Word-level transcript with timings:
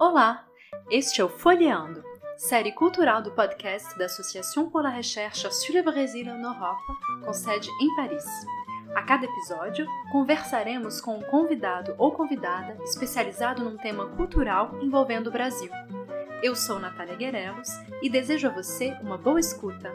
Olá, 0.00 0.46
este 0.90 1.20
é 1.20 1.24
o 1.24 1.28
Folheando, 1.28 2.02
série 2.38 2.72
cultural 2.72 3.20
do 3.20 3.30
podcast 3.32 3.98
da 3.98 4.06
Associação 4.06 4.70
pour 4.70 4.82
la 4.82 4.88
Recherche 4.88 5.52
sur 5.52 5.74
le 5.74 5.82
Brésil 5.82 6.28
en 6.28 6.40
Europe, 6.40 6.80
com 7.26 7.32
sede 7.34 7.68
em 7.82 7.94
Paris. 7.94 8.24
A 8.94 9.02
cada 9.02 9.26
episódio, 9.26 9.86
conversaremos 10.10 10.98
com 10.98 11.18
um 11.18 11.22
convidado 11.24 11.94
ou 11.98 12.10
convidada 12.10 12.82
especializado 12.84 13.62
num 13.62 13.76
tema 13.76 14.06
cultural 14.16 14.78
envolvendo 14.80 15.26
o 15.26 15.30
Brasil. 15.30 15.70
Eu 16.40 16.54
sou 16.54 16.78
Natália 16.78 17.16
Guerelos 17.16 17.68
e 18.00 18.08
desejo 18.08 18.46
a 18.46 18.52
você 18.52 18.96
uma 19.02 19.18
boa 19.18 19.40
escuta. 19.40 19.92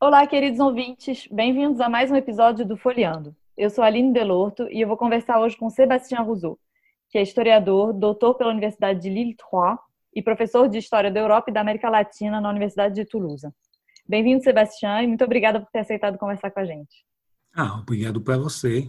Olá, 0.00 0.24
queridos 0.28 0.60
ouvintes, 0.60 1.26
bem-vindos 1.26 1.80
a 1.80 1.88
mais 1.88 2.08
um 2.12 2.16
episódio 2.16 2.64
do 2.64 2.76
Folheando. 2.76 3.34
Eu 3.56 3.68
sou 3.68 3.82
Aline 3.82 4.12
Delorto 4.12 4.68
e 4.70 4.80
eu 4.80 4.86
vou 4.86 4.96
conversar 4.96 5.40
hoje 5.40 5.56
com 5.56 5.68
Sébastien 5.68 6.22
Rousseau, 6.22 6.56
que 7.08 7.18
é 7.18 7.22
historiador, 7.22 7.92
doutor 7.92 8.34
pela 8.34 8.50
Universidade 8.50 9.00
de 9.00 9.08
Lille 9.08 9.34
3 9.34 9.78
e 10.14 10.22
professor 10.22 10.68
de 10.68 10.78
História 10.78 11.10
da 11.10 11.20
Europa 11.20 11.50
e 11.50 11.52
da 11.52 11.60
América 11.60 11.88
Latina 11.88 12.40
na 12.40 12.50
Universidade 12.50 12.94
de 12.94 13.04
Toulouse. 13.04 13.48
Bem-vindo, 14.06 14.42
Sebastião, 14.42 15.02
e 15.02 15.06
muito 15.06 15.24
obrigada 15.24 15.60
por 15.60 15.70
ter 15.70 15.80
aceitado 15.80 16.18
conversar 16.18 16.50
com 16.50 16.60
a 16.60 16.64
gente. 16.64 17.04
Ah, 17.54 17.78
obrigado 17.80 18.20
para 18.20 18.38
você. 18.38 18.88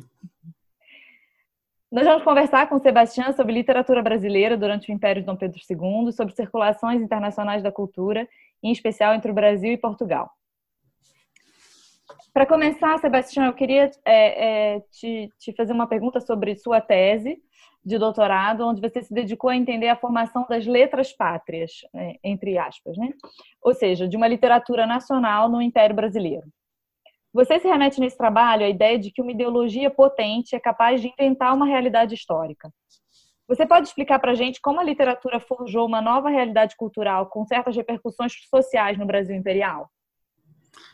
Nós 1.91 2.05
vamos 2.05 2.23
conversar 2.23 2.69
com 2.69 2.75
o 2.75 2.81
Sebastião 2.81 3.33
sobre 3.33 3.51
literatura 3.51 4.01
brasileira 4.01 4.55
durante 4.55 4.91
o 4.91 4.93
Império 4.93 5.21
de 5.21 5.25
Dom 5.25 5.35
Pedro 5.35 5.59
II, 5.69 6.11
sobre 6.11 6.35
circulações 6.35 7.01
internacionais 7.01 7.63
da 7.63 7.71
cultura, 7.71 8.27
em 8.61 8.71
especial 8.71 9.15
entre 9.15 9.31
o 9.31 9.33
Brasil 9.33 9.71
e 9.71 9.77
Portugal. 9.77 10.29
Para 12.33 12.45
começar, 12.45 12.97
Sebastião, 12.99 13.45
eu 13.45 13.53
queria 13.53 13.89
é, 14.05 14.75
é, 14.75 14.79
te, 14.91 15.29
te, 15.39 15.53
fazer 15.55 15.73
uma 15.73 15.87
pergunta 15.87 16.21
sobre 16.21 16.55
sua 16.55 16.79
tese 16.79 17.41
de 17.83 17.97
doutorado, 17.97 18.67
onde 18.67 18.81
você 18.81 19.01
se 19.01 19.13
dedicou 19.13 19.49
a 19.49 19.55
entender 19.55 19.87
a 19.87 19.95
formação 19.95 20.45
das 20.47 20.65
letras 20.65 21.11
pátrias, 21.11 21.71
né, 21.93 22.15
entre 22.23 22.57
aspas, 22.57 22.97
né? 22.97 23.13
ou 23.61 23.73
seja, 23.73 24.07
de 24.07 24.15
uma 24.15 24.27
literatura 24.27 24.85
nacional 24.85 25.49
no 25.49 25.61
Império 25.61 25.95
Brasileiro. 25.95 26.47
Você 27.33 27.59
se 27.59 27.67
remete 27.67 27.99
nesse 27.99 28.17
trabalho 28.17 28.65
à 28.65 28.69
ideia 28.69 28.99
de 28.99 29.11
que 29.11 29.21
uma 29.21 29.31
ideologia 29.31 29.89
potente 29.89 30.55
é 30.55 30.59
capaz 30.59 31.01
de 31.01 31.07
inventar 31.07 31.53
uma 31.55 31.65
realidade 31.65 32.15
histórica. 32.15 32.71
Você 33.47 33.65
pode 33.65 33.87
explicar 33.87 34.19
para 34.19 34.31
a 34.31 34.35
gente 34.35 34.61
como 34.61 34.79
a 34.79 34.83
literatura 34.83 35.39
forjou 35.39 35.87
uma 35.87 36.01
nova 36.01 36.29
realidade 36.29 36.75
cultural 36.75 37.27
com 37.27 37.45
certas 37.45 37.75
repercussões 37.75 38.33
sociais 38.49 38.97
no 38.97 39.05
Brasil 39.05 39.35
imperial? 39.35 39.89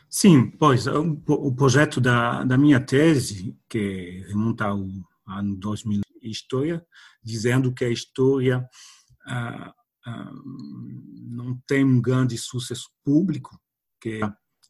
Sim, 0.08 0.50
pois, 0.50 0.86
o, 0.86 1.54
projeto 1.54 2.00
da, 2.00 2.44
da 2.44 2.56
minha 2.56 2.80
tese, 2.80 3.58
que 3.68 4.24
remonta 4.28 4.66
ao 4.66 4.86
ano 5.26 5.56
2000, 5.56 6.02
história, 6.22 6.84
dizendo 7.22 7.72
que 7.72 7.84
a 7.84 7.90
história 7.90 8.66
ah, 9.26 9.74
ah, 10.06 10.32
não 11.28 11.60
tem 11.66 11.84
um 11.84 12.00
grande 12.00 12.36
sucesso 12.38 12.90
público, 13.04 13.58
que 14.00 14.20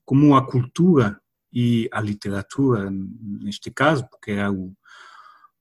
como 0.05 0.37
a 0.37 0.47
cultura 0.47 1.21
e 1.53 1.89
a 1.93 2.01
literatura, 2.01 2.91
neste 2.91 3.71
caso, 3.71 4.07
porque 4.09 4.33
é 4.33 4.49
o, 4.49 4.73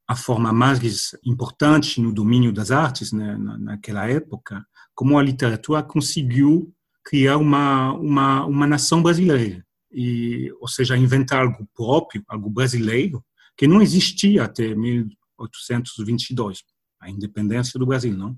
a 0.08 0.16
forma 0.16 0.54
mais 0.54 1.16
importante 1.24 2.00
no 2.00 2.14
domínio 2.14 2.54
das 2.54 2.72
artes 2.72 3.12
né, 3.12 3.38
naquela 3.38 4.08
época, 4.08 4.66
como 4.94 5.18
a 5.18 5.24
literatura 5.24 5.82
conseguiu 5.84 6.74
criar 7.06 7.38
uma, 7.38 7.94
uma, 7.94 8.46
uma 8.46 8.68
nação 8.68 9.02
brasileira 9.02 9.64
e, 9.92 10.52
ou 10.60 10.68
seja, 10.68 10.98
inventar 10.98 11.44
algo 11.44 11.66
próprio, 11.74 12.22
algo 12.28 12.50
brasileiro, 12.50 13.24
que 13.56 13.66
não 13.68 13.82
existia 13.82 14.44
até 14.44 14.76
1822, 14.76 16.64
a 17.00 17.10
independência 17.10 17.80
do 17.80 17.86
Brasil, 17.86 18.14
não? 18.18 18.38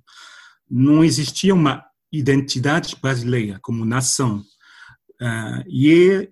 Não 0.69 1.03
existia 1.03 1.55
uma 1.55 1.83
identidade 2.11 2.95
brasileira 3.01 3.57
como 3.61 3.83
nação. 3.85 4.43
Uh, 5.19 5.63
e 5.67 5.91
é, 5.91 6.29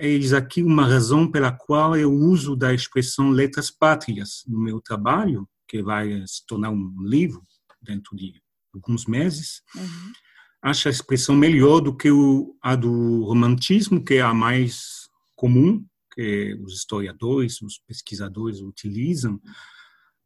é 0.00 0.06
eis 0.06 0.32
aqui 0.32 0.62
uma 0.62 0.86
razão 0.86 1.30
pela 1.30 1.52
qual 1.52 1.94
eu 1.96 2.10
uso 2.10 2.56
da 2.56 2.72
expressão 2.72 3.30
letras 3.30 3.70
pátrias 3.70 4.42
no 4.46 4.58
meu 4.58 4.80
trabalho, 4.80 5.46
que 5.68 5.82
vai 5.82 6.24
se 6.26 6.46
tornar 6.46 6.70
um 6.70 6.94
livro 7.02 7.42
dentro 7.82 8.16
de 8.16 8.40
alguns 8.72 9.04
meses. 9.04 9.60
Uhum 9.74 10.12
acho 10.62 10.88
a 10.88 10.90
expressão 10.90 11.34
melhor 11.34 11.80
do 11.80 11.96
que 11.96 12.10
o, 12.10 12.56
a 12.62 12.74
do 12.74 13.24
romantismo, 13.24 14.04
que 14.04 14.14
é 14.14 14.20
a 14.20 14.34
mais 14.34 15.08
comum, 15.34 15.84
que 16.12 16.58
os 16.64 16.74
historiadores, 16.74 17.60
os 17.60 17.78
pesquisadores 17.86 18.60
utilizam. 18.60 19.40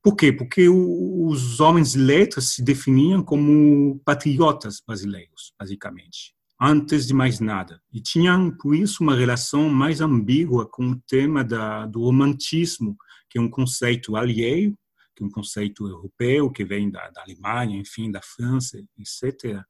Por 0.02 0.16
quê? 0.16 0.32
Porque 0.32 0.68
os 0.68 1.60
homens 1.60 1.92
de 1.92 1.98
letras 1.98 2.54
se 2.54 2.62
definiam 2.62 3.22
como 3.22 4.00
patriotas 4.04 4.80
brasileiros, 4.86 5.52
basicamente, 5.58 6.34
antes 6.58 7.06
de 7.06 7.12
mais 7.12 7.38
nada. 7.38 7.82
E 7.92 8.00
tinham, 8.00 8.50
por 8.50 8.74
isso, 8.74 9.02
uma 9.02 9.14
relação 9.14 9.68
mais 9.68 10.00
ambígua 10.00 10.66
com 10.66 10.90
o 10.90 11.00
tema 11.06 11.44
da, 11.44 11.84
do 11.86 12.00
romantismo, 12.02 12.96
que 13.28 13.36
é 13.36 13.40
um 13.40 13.50
conceito 13.50 14.16
alheio, 14.16 14.74
que 15.14 15.22
é 15.22 15.26
um 15.26 15.30
conceito 15.30 15.86
europeu, 15.86 16.50
que 16.50 16.64
vem 16.64 16.90
da, 16.90 17.10
da 17.10 17.22
Alemanha, 17.22 17.78
enfim, 17.78 18.10
da 18.10 18.22
França, 18.22 18.78
etc., 18.98 19.62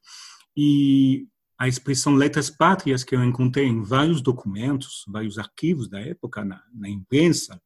e 0.57 1.27
a 1.59 1.69
expressão 1.69 2.15
letras 2.15 2.49
pátrias 2.49 3.05
que 3.05 3.15
eu 3.15 3.23
encontrei 3.23 3.67
em 3.67 3.83
vários 3.83 4.23
documentos, 4.23 5.05
vários 5.07 5.39
arquivos 5.39 5.89
da 5.89 6.01
época, 6.01 6.43
na, 6.43 6.63
na 6.75 6.89
imprensa 6.89 7.61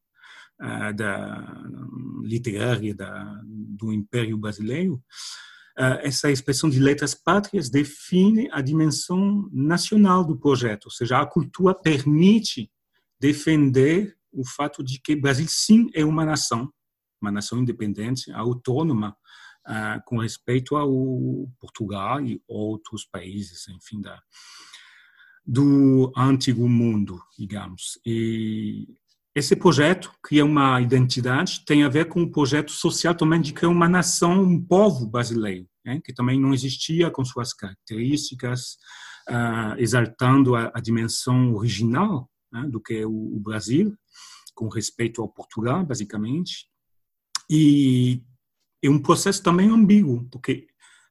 uh, 0.60 0.92
da, 0.92 1.64
literária 2.22 2.92
da, 2.92 3.40
do 3.44 3.92
Império 3.92 4.36
Brasileiro, 4.36 4.94
uh, 5.78 6.00
essa 6.02 6.28
expressão 6.30 6.68
de 6.68 6.80
letras 6.80 7.14
pátrias 7.14 7.70
define 7.70 8.48
a 8.50 8.60
dimensão 8.60 9.48
nacional 9.52 10.24
do 10.24 10.36
projeto, 10.36 10.86
ou 10.86 10.90
seja, 10.90 11.20
a 11.20 11.26
cultura 11.26 11.72
permite 11.72 12.68
defender 13.20 14.16
o 14.32 14.44
fato 14.44 14.82
de 14.82 15.00
que 15.00 15.14
Brasil 15.14 15.46
sim 15.48 15.88
é 15.94 16.04
uma 16.04 16.24
nação, 16.24 16.68
uma 17.22 17.30
nação 17.30 17.60
independente, 17.60 18.32
autônoma, 18.32 19.16
com 20.04 20.18
respeito 20.18 20.76
ao 20.76 20.90
Portugal 21.58 22.20
e 22.20 22.40
outros 22.46 23.04
países, 23.04 23.66
enfim, 23.68 24.00
da, 24.00 24.20
do 25.46 26.12
antigo 26.16 26.68
mundo, 26.68 27.20
digamos. 27.38 27.98
E 28.04 28.86
esse 29.34 29.56
projeto 29.56 30.12
cria 30.22 30.44
uma 30.44 30.80
identidade, 30.80 31.64
tem 31.66 31.82
a 31.82 31.88
ver 31.88 32.08
com 32.08 32.22
o 32.22 32.30
projeto 32.30 32.70
social 32.70 33.14
também 33.14 33.40
de 33.40 33.52
criar 33.52 33.70
uma 33.70 33.88
nação, 33.88 34.42
um 34.42 34.62
povo 34.62 35.06
brasileiro, 35.06 35.68
né, 35.84 36.00
que 36.04 36.14
também 36.14 36.40
não 36.40 36.54
existia 36.54 37.10
com 37.10 37.24
suas 37.24 37.52
características, 37.52 38.76
uh, 39.28 39.76
exaltando 39.76 40.54
a, 40.54 40.70
a, 40.72 40.80
dimensão 40.80 41.52
original 41.54 42.30
né, 42.52 42.64
do 42.68 42.80
que 42.80 42.94
é 42.94 43.06
o, 43.06 43.10
o 43.10 43.40
Brasil, 43.40 43.96
com 44.54 44.68
respeito 44.68 45.20
ao 45.20 45.28
Portugal, 45.28 45.84
basicamente, 45.84 46.68
e 47.50 48.22
é 48.86 48.90
um 48.90 49.00
processo 49.00 49.42
também 49.42 49.68
ambíguo, 49.68 50.28
porque 50.30 50.66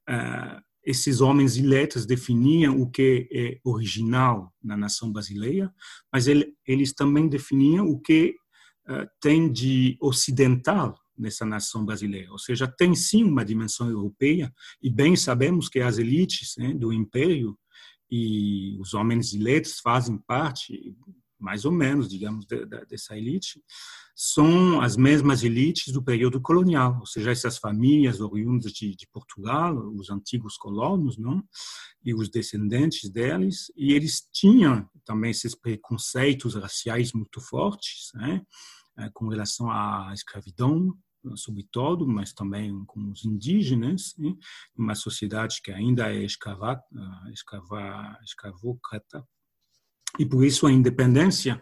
uh, 0.09 0.62
esses 0.83 1.21
homens 1.21 1.56
de 1.56 1.62
letras 1.62 2.06
definiam 2.06 2.80
o 2.80 2.89
que 2.89 3.27
é 3.31 3.59
original 3.63 4.53
na 4.62 4.75
nação 4.75 5.12
brasileira, 5.12 5.74
mas 6.12 6.27
ele, 6.27 6.53
eles 6.68 6.94
também 6.94 7.27
definiam 7.27 7.88
o 7.88 8.00
que 8.00 8.36
uh, 8.88 9.07
tem 9.21 9.51
de 9.51 9.98
ocidental 10.01 11.00
nessa 11.18 11.45
nação 11.45 11.86
brasileira. 11.86 12.31
Ou 12.31 12.39
seja, 12.39 12.68
tem 12.68 12.95
sim 12.95 13.24
uma 13.24 13.45
dimensão 13.45 13.89
europeia, 13.89 14.53
e 14.81 14.89
bem 14.89 15.15
sabemos 15.15 15.69
que 15.69 15.80
as 15.80 15.98
elites 15.98 16.56
né, 16.57 16.74
do 16.74 16.92
império 16.92 17.57
e 18.09 18.77
os 18.80 18.94
homens 18.94 19.30
de 19.31 19.39
letras 19.39 19.80
fazem 19.80 20.18
parte, 20.18 20.95
mais 21.39 21.65
ou 21.65 21.71
menos, 21.71 22.09
digamos, 22.09 22.45
de, 22.45 22.65
de, 22.65 22.86
dessa 22.86 23.18
elite, 23.18 23.62
são 24.15 24.80
as 24.80 24.95
mesmas 24.95 25.44
elites 25.44 25.92
do 25.92 26.04
período 26.04 26.39
colonial, 26.39 26.98
ou 27.00 27.06
seja, 27.06 27.31
essas 27.31 27.57
famílias 27.57 28.21
oriundas 28.21 28.71
de, 28.71 28.95
de 28.95 29.07
Portugal, 29.07 29.75
os 29.95 30.10
antigos 30.10 30.56
colonos, 30.56 31.18
não? 31.18 31.44
E 32.04 32.13
os 32.13 32.30
descendentes 32.30 33.10
deles, 33.10 33.71
e 33.75 33.94
eles 33.94 34.27
tinham 34.31 34.88
também 35.04 35.31
esses 35.31 35.56
preconceitos 35.56 36.56
raciais 36.56 37.12
muito 37.13 37.42
fortes, 37.42 38.12
né? 38.13 38.42
Eh, 39.00 39.10
com 39.13 39.27
relação 39.27 39.71
à 39.71 40.12
escravidão, 40.13 40.95
sobretudo, 41.36 42.07
mas 42.07 42.33
também 42.33 42.83
com 42.86 43.12
os 43.12 43.25
indígenas, 43.25 44.13
né? 44.18 44.33
uma 44.77 44.95
sociedade 44.95 45.62
que 45.63 45.71
ainda 45.71 46.13
é 46.13 46.24
escrava, 46.24 46.81
escrava, 47.31 48.18
escravocrata. 48.24 49.25
E 50.19 50.25
por 50.25 50.45
isso 50.45 50.68
a 50.68 50.71
independência 50.71 51.62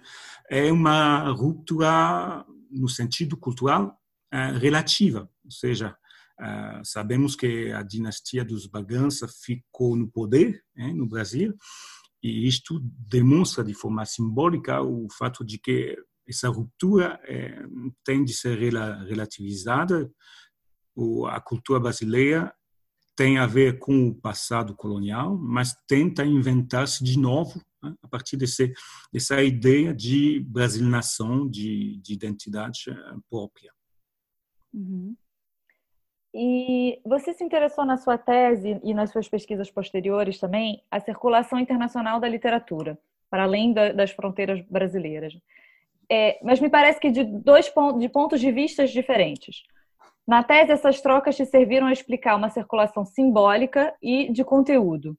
é 0.50 0.72
uma 0.72 1.30
ruptura 1.32 2.46
no 2.70 2.90
sentido 2.90 3.38
cultural 3.38 3.98
relativa, 4.60 5.30
ou 5.44 5.52
seja, 5.52 5.96
sabemos 6.84 7.36
que 7.36 7.72
a 7.72 7.82
dinastia 7.84 8.44
dos 8.44 8.66
Bragança 8.66 9.28
ficou 9.28 9.96
no 9.96 10.08
poder 10.10 10.64
né, 10.76 10.94
no 10.94 11.06
Brasil, 11.06 11.56
e 12.24 12.48
isto 12.48 12.80
demonstra 12.84 13.64
de 13.64 13.74
forma 13.74 14.06
simbólica 14.06 14.82
o 14.82 15.08
fato 15.18 15.44
de 15.44 15.58
que 15.58 15.98
essa 16.28 16.50
ruptura 16.50 17.20
tem 18.06 18.24
de 18.24 18.34
ser 18.34 18.58
relativizada. 18.58 20.10
A 21.30 21.42
cultura 21.42 21.80
brasileira 21.80 22.54
tem 23.16 23.38
a 23.38 23.48
ver 23.48 23.80
com 23.80 24.08
o 24.08 24.16
passado 24.16 24.76
colonial, 24.76 25.38
mas 25.38 25.76
tenta 25.88 26.24
inventar-se 26.24 27.04
de 27.04 27.18
novo 27.18 27.62
né, 27.82 27.94
a 28.02 28.08
partir 28.08 28.38
desse, 28.38 28.74
dessa 29.12 29.42
ideia 29.42 29.94
de 29.94 30.40
Brasil-nação, 30.42 31.50
de, 31.50 31.98
de 31.98 32.14
identidade 32.14 32.90
eh, 32.90 33.16
própria. 33.30 33.72
Uhum. 34.74 35.16
E 36.34 37.02
você 37.06 37.34
se 37.34 37.44
interessou 37.44 37.86
na 37.86 37.98
sua 37.98 38.18
tese 38.18 38.80
e 38.84 38.94
nas 38.94 39.12
suas 39.12 39.28
pesquisas 39.28 39.70
posteriores 39.70 40.40
também 40.40 40.82
a 40.90 41.00
circulação 41.00 41.60
internacional 41.60 42.20
da 42.20 42.30
literatura, 42.30 42.98
para 43.30 43.44
além 43.44 43.74
da, 43.74 43.92
das 43.92 44.12
fronteiras 44.12 44.62
brasileiras. 44.62 45.38
É, 46.10 46.40
mas 46.44 46.60
me 46.60 46.70
parece 46.70 47.00
que 47.00 47.12
de 47.12 47.24
dois 47.24 47.70
pontos, 47.70 48.02
de 48.02 48.10
pontos 48.10 48.40
de 48.40 48.52
vista 48.52 48.86
diferentes. 48.86 49.64
Na 50.28 50.44
tese, 50.44 50.72
essas 50.72 51.02
trocas 51.02 51.36
te 51.36 51.46
serviram 51.46 51.88
a 51.88 51.94
explicar 51.94 52.36
uma 52.36 52.50
circulação 52.50 53.04
simbólica 53.06 53.94
e 54.02 54.32
de 54.32 54.44
conteúdo. 54.44 55.18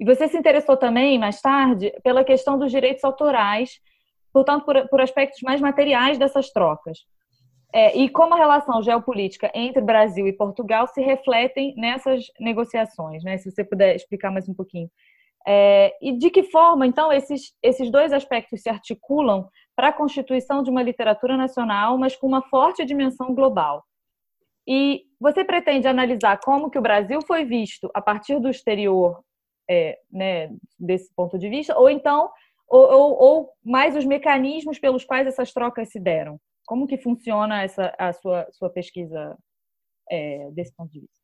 E 0.00 0.04
você 0.04 0.26
se 0.26 0.36
interessou 0.36 0.78
também, 0.78 1.18
mais 1.18 1.42
tarde, 1.42 1.92
pela 2.02 2.24
questão 2.24 2.58
dos 2.58 2.70
direitos 2.70 3.04
autorais, 3.04 3.78
portanto, 4.32 4.64
por, 4.64 4.88
por 4.88 5.00
aspectos 5.02 5.42
mais 5.42 5.60
materiais 5.60 6.16
dessas 6.16 6.50
trocas. 6.50 7.00
É, 7.72 7.96
e 7.96 8.08
como 8.08 8.34
a 8.34 8.38
relação 8.38 8.82
geopolítica 8.82 9.50
entre 9.54 9.82
Brasil 9.82 10.26
e 10.26 10.32
Portugal 10.32 10.86
se 10.88 11.02
refletem 11.02 11.74
nessas 11.76 12.24
negociações, 12.40 13.22
né? 13.22 13.36
Se 13.36 13.50
você 13.50 13.62
puder 13.62 13.94
explicar 13.94 14.30
mais 14.32 14.48
um 14.48 14.54
pouquinho. 14.54 14.90
É, 15.46 15.94
e 16.02 16.16
de 16.16 16.30
que 16.30 16.44
forma, 16.44 16.86
então, 16.86 17.12
esses, 17.12 17.52
esses 17.62 17.90
dois 17.90 18.12
aspectos 18.12 18.62
se 18.62 18.70
articulam 18.70 19.48
para 19.76 19.88
a 19.88 19.92
constituição 19.92 20.62
de 20.62 20.70
uma 20.70 20.82
literatura 20.82 21.36
nacional, 21.36 21.98
mas 21.98 22.16
com 22.16 22.26
uma 22.26 22.42
forte 22.48 22.84
dimensão 22.86 23.34
global? 23.34 23.84
E 24.66 25.02
você 25.20 25.44
pretende 25.44 25.86
analisar 25.86 26.40
como 26.42 26.70
que 26.70 26.78
o 26.78 26.82
Brasil 26.82 27.20
foi 27.26 27.44
visto 27.44 27.90
a 27.94 28.00
partir 28.00 28.40
do 28.40 28.48
exterior, 28.48 29.22
é, 29.70 29.96
né, 30.10 30.50
desse 30.76 31.14
ponto 31.14 31.38
de 31.38 31.48
vista, 31.48 31.78
ou 31.78 31.88
então, 31.88 32.28
ou, 32.68 32.92
ou, 32.92 33.22
ou 33.22 33.50
mais 33.64 33.94
os 33.94 34.04
mecanismos 34.04 34.80
pelos 34.80 35.04
quais 35.04 35.28
essas 35.28 35.52
trocas 35.52 35.90
se 35.90 36.00
deram? 36.00 36.40
Como 36.66 36.86
que 36.86 36.98
funciona 36.98 37.62
essa 37.62 37.94
a 37.98 38.12
sua 38.12 38.46
sua 38.50 38.70
pesquisa 38.70 39.36
é, 40.10 40.50
desse 40.52 40.74
ponto 40.74 40.92
de 40.92 41.00
vista? 41.00 41.20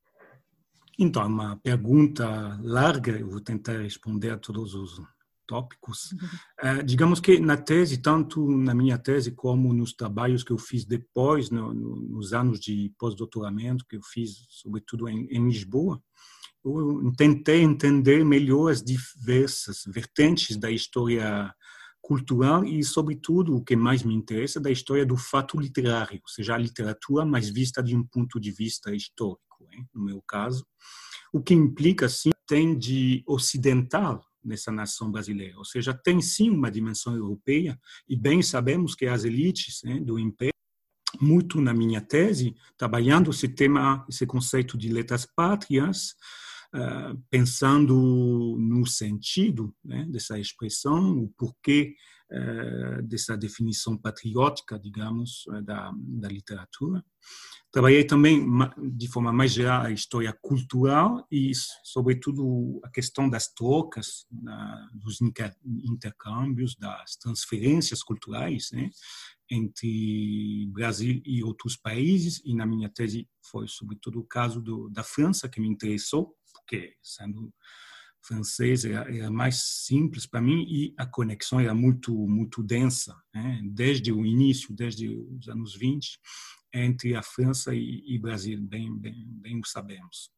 Então, 0.99 1.23
é 1.23 1.27
uma 1.27 1.57
pergunta 1.59 2.59
larga, 2.63 3.13
eu 3.13 3.29
vou 3.29 3.41
tentar 3.41 3.83
responder 3.83 4.31
a 4.31 4.39
todos 4.39 4.75
os 4.75 5.03
tópicos. 5.47 6.13
Uhum. 6.13 6.85
digamos 6.85 7.21
que 7.21 7.39
na 7.39 7.57
tese, 7.57 7.99
tanto 7.99 8.51
na 8.51 8.75
minha 8.75 8.99
tese 8.99 9.31
como 9.31 9.73
nos 9.73 9.93
trabalhos 9.93 10.43
que 10.43 10.53
eu 10.53 10.59
fiz 10.59 10.85
depois, 10.85 11.51
no, 11.51 11.73
no, 11.73 11.97
nos 11.97 12.33
anos 12.33 12.59
de 12.59 12.93
pós-doutoramento 12.99 13.85
que 13.89 13.97
eu 13.97 14.03
fiz, 14.03 14.47
sobretudo 14.49 15.09
em, 15.09 15.27
em 15.31 15.47
Lisboa, 15.47 16.03
eu 16.67 17.13
tentei 17.17 17.63
entender 17.63 18.25
melhor 18.25 18.71
as 18.71 18.83
diversas 18.83 19.85
vertentes 19.87 20.57
da 20.57 20.71
história 20.71 21.55
cultural 22.01 22.65
e, 22.65 22.83
sobretudo, 22.85 23.57
o 23.57 23.65
que 23.65 23.75
mais 23.75 24.03
me 24.03 24.15
interessa, 24.15 24.61
da 24.61 24.71
história 24.71 25.05
do 25.05 25.17
fato 25.17 25.59
literário, 25.59 26.21
ou 26.23 26.29
seja, 26.29 26.55
a 26.55 26.59
literatura, 26.59 27.25
mas 27.25 27.49
vista 27.49 27.83
de 27.83 27.97
um 27.97 28.05
ponto 28.05 28.39
de 28.39 28.51
vista 28.51 28.95
histórico, 28.95 29.67
hein? 29.73 29.89
no 29.95 30.05
meu 30.05 30.23
caso. 30.23 30.65
O 31.33 31.43
que 31.43 31.53
implica, 31.55 32.09
sim, 32.09 32.31
tem 32.47 32.79
de 32.79 33.25
ocidental 33.27 34.25
nessa 34.43 34.71
nação 34.71 35.11
brasileira, 35.11 35.59
ou 35.59 35.65
seja, 35.65 35.93
tem 35.93 36.21
sim 36.21 36.49
uma 36.51 36.71
dimensão 36.71 37.17
europeia, 37.17 37.79
e 38.09 38.17
bem 38.17 38.41
sabemos 38.41 38.95
que 38.95 39.07
as 39.07 39.25
elites 39.25 39.83
hein, 39.85 40.05
do 40.05 40.19
império 40.19 40.53
muito 41.21 41.61
na 41.61 41.75
minha 41.75 42.01
tese, 42.01 42.55
trabalhando 42.77 43.31
esse 43.31 43.49
tema, 43.49 44.05
esse 44.09 44.27
conceito 44.27 44.77
de 44.79 44.89
letras 44.89 45.27
pátrias, 45.27 46.15
ah, 46.79 47.17
pensando 47.31 48.55
no 48.59 48.85
sentido 48.87 49.75
né, 49.83 50.07
dessa 50.11 50.39
expressão, 50.39 51.23
o 51.23 51.29
porquê 51.31 51.95
uh, 52.31 53.03
dessa 53.03 53.35
definição 53.35 53.97
patriótica, 53.97 54.79
digamos, 54.79 55.47
eh, 55.55 55.63
da, 55.63 55.91
da 55.97 56.29
literatura. 56.29 57.03
Trabalhei 57.73 58.05
também, 58.05 58.47
de 58.95 59.09
forma 59.09 59.33
mais 59.33 59.53
geral, 59.53 59.87
a 59.87 59.91
história 59.91 60.37
cultural 60.43 61.27
e, 61.31 61.51
sobretudo, 61.83 62.79
a 62.85 62.91
questão 62.91 63.29
das 63.29 63.49
trocas, 63.49 64.27
dos 64.93 65.21
intercâmbios, 65.85 66.77
das 66.77 67.17
transferências 67.17 68.03
culturais 68.03 68.71
né, 68.73 68.91
entre 69.51 70.67
Brasil 70.73 71.23
e 71.25 71.43
outros 71.43 71.77
países. 71.77 72.41
E, 72.45 72.55
na 72.55 72.67
minha 72.67 72.89
tese, 72.89 73.29
foi, 73.51 73.67
sobretudo, 73.69 74.21
o 74.21 74.25
caso 74.25 74.61
do, 74.61 74.89
da 74.89 75.03
França 75.03 75.49
que 75.49 75.61
me 75.61 75.69
interessou, 75.69 76.35
porque 76.53 76.95
sendo 77.03 77.53
francês 78.27 78.85
era, 78.85 79.15
era 79.15 79.31
mais 79.31 79.85
simples 79.85 80.27
para 80.27 80.41
mim 80.41 80.67
e 80.69 80.93
a 80.99 81.07
conexão 81.07 81.61
era 81.61 81.73
muito 81.73 82.13
muito 82.27 82.63
densa, 82.63 83.17
né? 83.33 83.61
desde 83.65 84.13
o 84.13 84.27
início, 84.27 84.75
desde 84.75 85.09
os 85.09 85.49
anos 85.49 85.77
20, 85.77 86.19
entre 86.75 87.15
a 87.15 87.23
França 87.23 87.75
e, 87.75 88.03
e 88.07 88.19
Brasil, 88.19 88.61
bem, 88.61 88.99
bem, 88.99 89.25
bem 89.29 89.61
sabemos. 89.65 90.31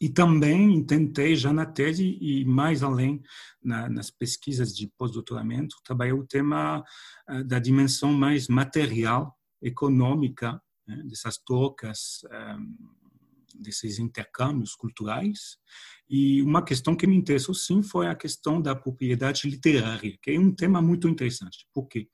E 0.00 0.08
também 0.08 0.82
tentei, 0.84 1.34
já 1.34 1.52
na 1.52 1.66
tese 1.66 2.18
e 2.20 2.44
mais 2.44 2.82
além, 2.82 3.20
na, 3.62 3.88
nas 3.88 4.10
pesquisas 4.10 4.74
de 4.74 4.86
pós-doutoramento, 4.96 5.76
trabalhar 5.82 6.14
o 6.14 6.26
tema 6.26 6.84
uh, 7.28 7.44
da 7.44 7.58
dimensão 7.58 8.12
mais 8.12 8.48
material, 8.48 9.36
econômica, 9.60 10.60
né, 10.86 11.02
dessas 11.04 11.36
trocas 11.38 12.20
um, 12.24 12.34
eh, 12.34 12.56
desses 13.58 13.98
intercâmbios 13.98 14.74
culturais. 14.74 15.58
E 16.08 16.40
uma 16.42 16.62
questão 16.62 16.94
que 16.94 17.06
me 17.06 17.16
interessou 17.16 17.54
sim 17.54 17.82
foi 17.82 18.06
a 18.06 18.14
questão 18.14 18.62
da 18.62 18.74
propriedade 18.74 19.48
literária, 19.50 20.16
que 20.22 20.30
é 20.30 20.38
um 20.38 20.54
tema 20.54 20.80
muito 20.80 21.08
interessante, 21.08 21.66
porque 21.74 22.08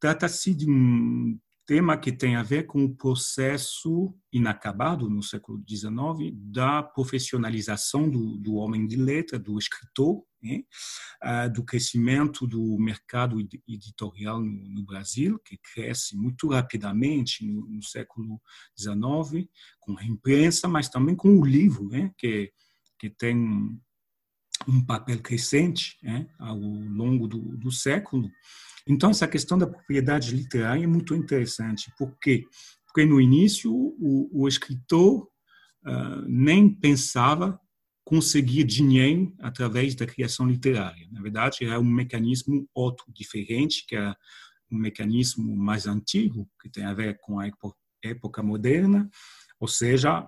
trata-se 0.00 0.54
de 0.54 0.68
um 0.68 1.38
tema 1.66 1.98
que 1.98 2.12
tem 2.12 2.36
a 2.36 2.42
ver 2.42 2.64
com 2.64 2.84
o 2.84 2.94
processo 2.94 4.14
inacabado 4.32 5.10
no 5.10 5.22
século 5.22 5.62
XIX 5.68 6.32
da 6.34 6.82
profissionalização 6.82 8.08
do, 8.08 8.38
do 8.38 8.54
homem 8.54 8.86
de 8.86 8.94
letra, 8.94 9.38
do 9.38 9.58
escritor, 9.58 10.22
né? 10.40 10.62
ah, 11.20 11.48
do 11.48 11.64
crescimento 11.64 12.46
do 12.46 12.78
mercado 12.78 13.38
editorial 13.66 14.40
no, 14.40 14.68
no, 14.68 14.84
Brasil, 14.84 15.40
que 15.44 15.58
cresce 15.74 16.16
muito 16.16 16.48
rapidamente 16.48 17.44
no, 17.44 17.66
no, 17.66 17.82
século 17.82 18.40
XIX, 18.78 19.48
com 19.80 19.98
a 19.98 20.04
imprensa, 20.04 20.68
mas 20.68 20.88
também 20.88 21.16
com 21.16 21.36
o 21.36 21.44
livro, 21.44 21.88
né? 21.88 22.12
que, 22.16 22.52
que 22.98 23.10
tem 23.10 23.76
um 24.68 24.84
papel 24.84 25.20
crescente 25.20 25.96
né? 26.02 26.26
ao 26.38 26.56
longo 26.56 27.26
do, 27.26 27.56
do 27.56 27.70
século. 27.70 28.30
Então, 28.86 29.10
essa 29.10 29.26
questão 29.26 29.58
da 29.58 29.66
propriedade 29.66 30.34
literária 30.34 30.84
é 30.84 30.86
muito 30.86 31.14
interessante. 31.14 31.92
Por 31.98 32.16
quê? 32.18 32.44
Porque 32.86 33.04
no 33.04 33.20
início 33.20 33.72
o, 33.72 34.30
o 34.32 34.48
escritor 34.48 35.28
uh, 35.84 36.22
nem 36.26 36.68
pensava 36.68 37.60
conseguir 38.04 38.62
dinheiro 38.62 39.34
através 39.40 39.96
da 39.96 40.06
criação 40.06 40.46
literária. 40.46 41.08
Na 41.10 41.20
verdade, 41.20 41.64
era 41.64 41.80
um 41.80 41.84
mecanismo 41.84 42.68
outro, 42.72 43.04
diferente, 43.12 43.84
que 43.86 43.96
é 43.96 44.14
um 44.70 44.78
mecanismo 44.78 45.56
mais 45.56 45.86
antigo, 45.86 46.48
que 46.60 46.68
tem 46.68 46.84
a 46.84 46.94
ver 46.94 47.18
com 47.20 47.40
a 47.40 47.50
época 48.04 48.42
moderna, 48.42 49.10
ou 49.58 49.66
seja, 49.66 50.26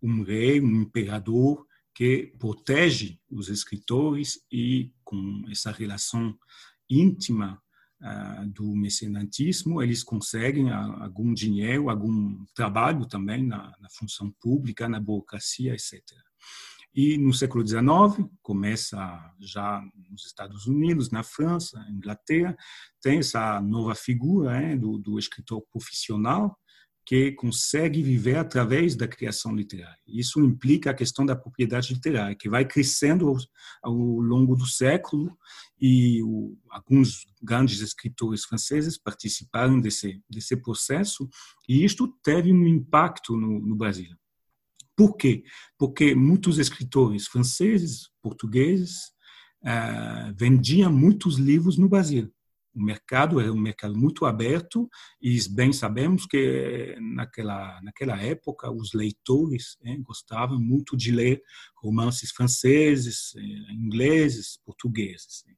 um 0.00 0.22
rei, 0.22 0.60
um 0.60 0.82
imperador 0.82 1.66
que 1.98 2.32
protege 2.38 3.18
os 3.28 3.48
escritores 3.48 4.38
e 4.52 4.92
com 5.02 5.44
essa 5.50 5.72
relação 5.72 6.32
íntima 6.88 7.60
uh, 8.00 8.46
do 8.50 8.72
mecenatismo, 8.76 9.82
eles 9.82 10.04
conseguem 10.04 10.70
algum 10.70 11.34
dinheiro, 11.34 11.90
algum 11.90 12.46
trabalho 12.54 13.04
também 13.04 13.44
na, 13.44 13.74
na 13.80 13.90
função 13.90 14.32
pública, 14.40 14.88
na 14.88 15.00
burocracia, 15.00 15.72
etc. 15.72 16.00
E 16.94 17.18
no 17.18 17.34
século 17.34 17.66
XIX, 17.66 18.30
começa 18.42 19.34
já 19.40 19.82
nos 20.08 20.24
Estados 20.24 20.68
Unidos, 20.68 21.10
na 21.10 21.24
França, 21.24 21.80
na 21.80 21.90
Inglaterra, 21.90 22.56
tem 23.02 23.18
essa 23.18 23.60
nova 23.60 23.96
figura 23.96 24.76
do, 24.76 24.98
do 24.98 25.18
escritor 25.18 25.62
profissional, 25.72 26.56
que 27.08 27.32
consegue 27.32 28.02
viver 28.02 28.36
através 28.36 28.94
da 28.94 29.08
criação 29.08 29.56
literária. 29.56 29.98
Isso 30.06 30.44
implica 30.44 30.90
a 30.90 30.94
questão 30.94 31.24
da 31.24 31.34
propriedade 31.34 31.94
literária, 31.94 32.36
que 32.36 32.50
vai 32.50 32.66
crescendo 32.66 33.28
ao, 33.28 33.36
ao 33.82 33.94
longo 33.94 34.54
do 34.54 34.66
século 34.66 35.34
e 35.80 36.22
o, 36.22 36.54
alguns 36.68 37.24
grandes 37.42 37.80
escritores 37.80 38.44
franceses 38.44 38.98
participaram 38.98 39.80
desse, 39.80 40.22
desse 40.28 40.54
processo 40.54 41.26
e 41.66 41.82
isto 41.82 42.08
teve 42.22 42.52
um 42.52 42.66
impacto 42.66 43.34
no, 43.38 43.58
no 43.58 43.74
Brasil. 43.74 44.14
Por 44.94 45.16
quê? 45.16 45.44
Porque 45.78 46.14
muitos 46.14 46.58
escritores 46.58 47.26
franceses, 47.26 48.10
portugueses, 48.20 49.06
uh, 49.62 50.30
vendiam 50.36 50.92
muitos 50.92 51.38
livros 51.38 51.78
no 51.78 51.88
Brasil 51.88 52.30
o 52.74 52.82
mercado 52.82 53.40
era 53.40 53.52
um 53.52 53.60
mercado 53.60 53.96
muito 53.96 54.24
aberto 54.24 54.88
e 55.20 55.38
bem 55.50 55.72
sabemos 55.72 56.26
que 56.26 56.96
naquela 57.00 57.80
naquela 57.82 58.16
época 58.20 58.70
os 58.70 58.92
leitores 58.92 59.76
né, 59.82 59.96
gostavam 60.02 60.58
muito 60.58 60.96
de 60.96 61.10
ler 61.10 61.42
romances 61.76 62.30
franceses, 62.30 63.32
eh, 63.36 63.72
ingleses, 63.72 64.58
portugueses. 64.64 65.44
Né. 65.46 65.54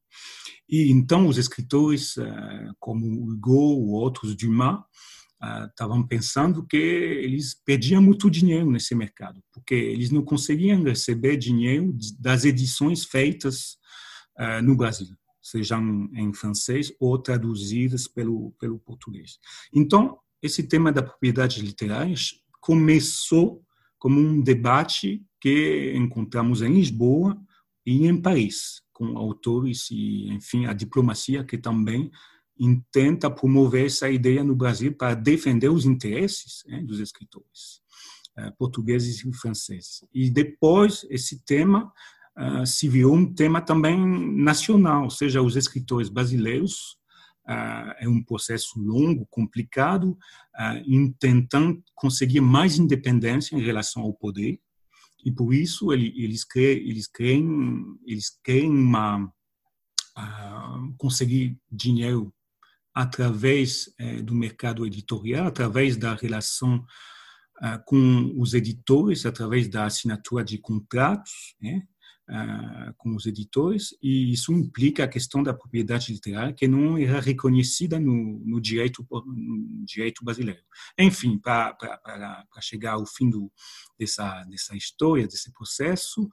E 0.69 0.91
então 0.91 1.27
os 1.27 1.39
escritores 1.39 2.17
eh, 2.17 2.71
como 2.79 3.07
Hugo 3.07 3.53
ou 3.53 3.89
outros 3.91 4.35
Dumas 4.35 4.81
eh, 5.43 5.67
estavam 5.67 6.07
pensando 6.07 6.67
que 6.67 6.77
eles 6.77 7.55
perdiam 7.65 8.03
muito 8.03 8.31
dinheiro 8.31 8.71
nesse 8.71 8.95
mercado, 8.95 9.43
porque 9.53 9.75
eles 9.75 10.11
não 10.11 10.25
conseguiam 10.25 10.83
receber 10.83 11.37
dinheiro 11.37 11.97
das 12.19 12.45
edições 12.45 13.05
feitas 13.05 13.79
no 14.63 14.75
Brasil 14.75 15.20
sejam 15.51 16.09
em 16.15 16.33
francês 16.33 16.93
ou 16.99 17.19
traduzidas 17.19 18.07
pelo, 18.07 18.53
pelo 18.59 18.79
português. 18.79 19.39
Então, 19.73 20.19
esse 20.43 20.63
tema 20.63 20.93
da 20.93 21.03
propriedade 21.03 21.61
literária 21.61 22.15
começou 22.61 23.63
como 23.99 24.19
um 24.19 24.41
debate 24.41 25.23
que 25.41 25.93
encontramos 25.95 26.63
em 26.63 26.73
Lisboa 26.73 27.39
e 27.85 28.07
em 28.07 28.21
Paris, 28.21 28.83
com 28.93 29.17
autores 29.19 29.91
e, 29.91 30.29
enfim, 30.29 30.67
a 30.67 30.73
diplomacia 30.73 31.45
que 31.45 31.59
também 31.59 32.11
intenta 32.59 33.31
promover 33.31 33.87
essa 33.87 34.11
ideia 34.11 34.45
no 34.45 34.55
Brasil 34.55 34.95
para 34.95 35.15
defender 35.15 35.71
os 35.71 35.87
interesses 35.87 36.63
né, 36.67 36.83
dos 36.83 37.01
escritores 37.01 37.81
eh, 38.37 38.53
portugueses 38.59 39.25
e 39.25 39.33
franceses. 39.33 40.05
E 40.13 40.31
depois 40.31 41.07
esse 41.09 41.43
tema 41.45 41.91
se 42.65 42.89
viu 42.89 43.13
um 43.13 43.35
tema 43.35 43.61
também 43.61 43.99
nacional, 44.37 45.05
ou 45.05 45.11
seja, 45.11 45.43
os 45.43 45.57
escritores 45.57 46.09
brasileiros 46.09 46.97
uh, 47.49 47.93
é 47.99 48.09
um 48.09 48.23
processo 48.23 48.81
longo, 48.81 49.27
complicado, 49.31 50.17
em 50.87 51.13
tentando 51.13 51.83
conseguir 51.95 52.41
mais 52.41 52.79
independência 52.79 53.57
em 53.57 53.61
relação 53.61 54.03
ao 54.03 54.15
poder, 54.15 54.59
e 55.25 55.31
por 55.31 55.53
isso 55.53 55.93
eles 55.93 56.45
querem, 56.45 56.89
eles 56.89 57.07
querem, 57.07 57.85
eles 58.07 58.31
querem 58.43 58.71
uma, 58.71 59.31
conseguir 60.97 61.59
dinheiro 61.71 62.33
através 62.95 63.87
uh, 64.01 64.23
do 64.23 64.35
mercado 64.35 64.87
editorial, 64.87 65.47
através 65.47 65.97
da 65.97 66.15
relação 66.15 66.85
com 67.85 68.33
os 68.39 68.55
editores, 68.55 69.27
através 69.27 69.69
da 69.69 69.85
assinatura 69.85 70.43
de 70.43 70.57
contratos, 70.57 71.55
né? 71.61 71.87
Uh, 72.31 72.95
com 72.97 73.15
os 73.15 73.27
editores, 73.27 73.95
e 74.03 74.33
isso 74.33 74.53
implica 74.53 75.05
a 75.05 75.09
questão 75.09 75.43
da 75.43 75.53
propriedade 75.53 76.13
literária, 76.13 76.55
que 76.55 76.69
não 76.69 76.97
era 76.97 77.21
reconhecida 77.21 77.99
no, 77.99 78.41
no 78.45 78.61
direito, 78.61 79.07
no 79.11 79.85
direito 79.85 80.25
brasileiro. 80.25 80.63
Enfim, 80.99 81.39
para 81.39 81.77
chegar 82.61 82.93
ao 82.93 83.07
fim 83.07 83.29
do, 83.29 83.51
dessa, 83.99 84.45
dessa 84.45 84.77
história, 84.77 85.27
desse 85.27 85.53
processo, 85.53 86.31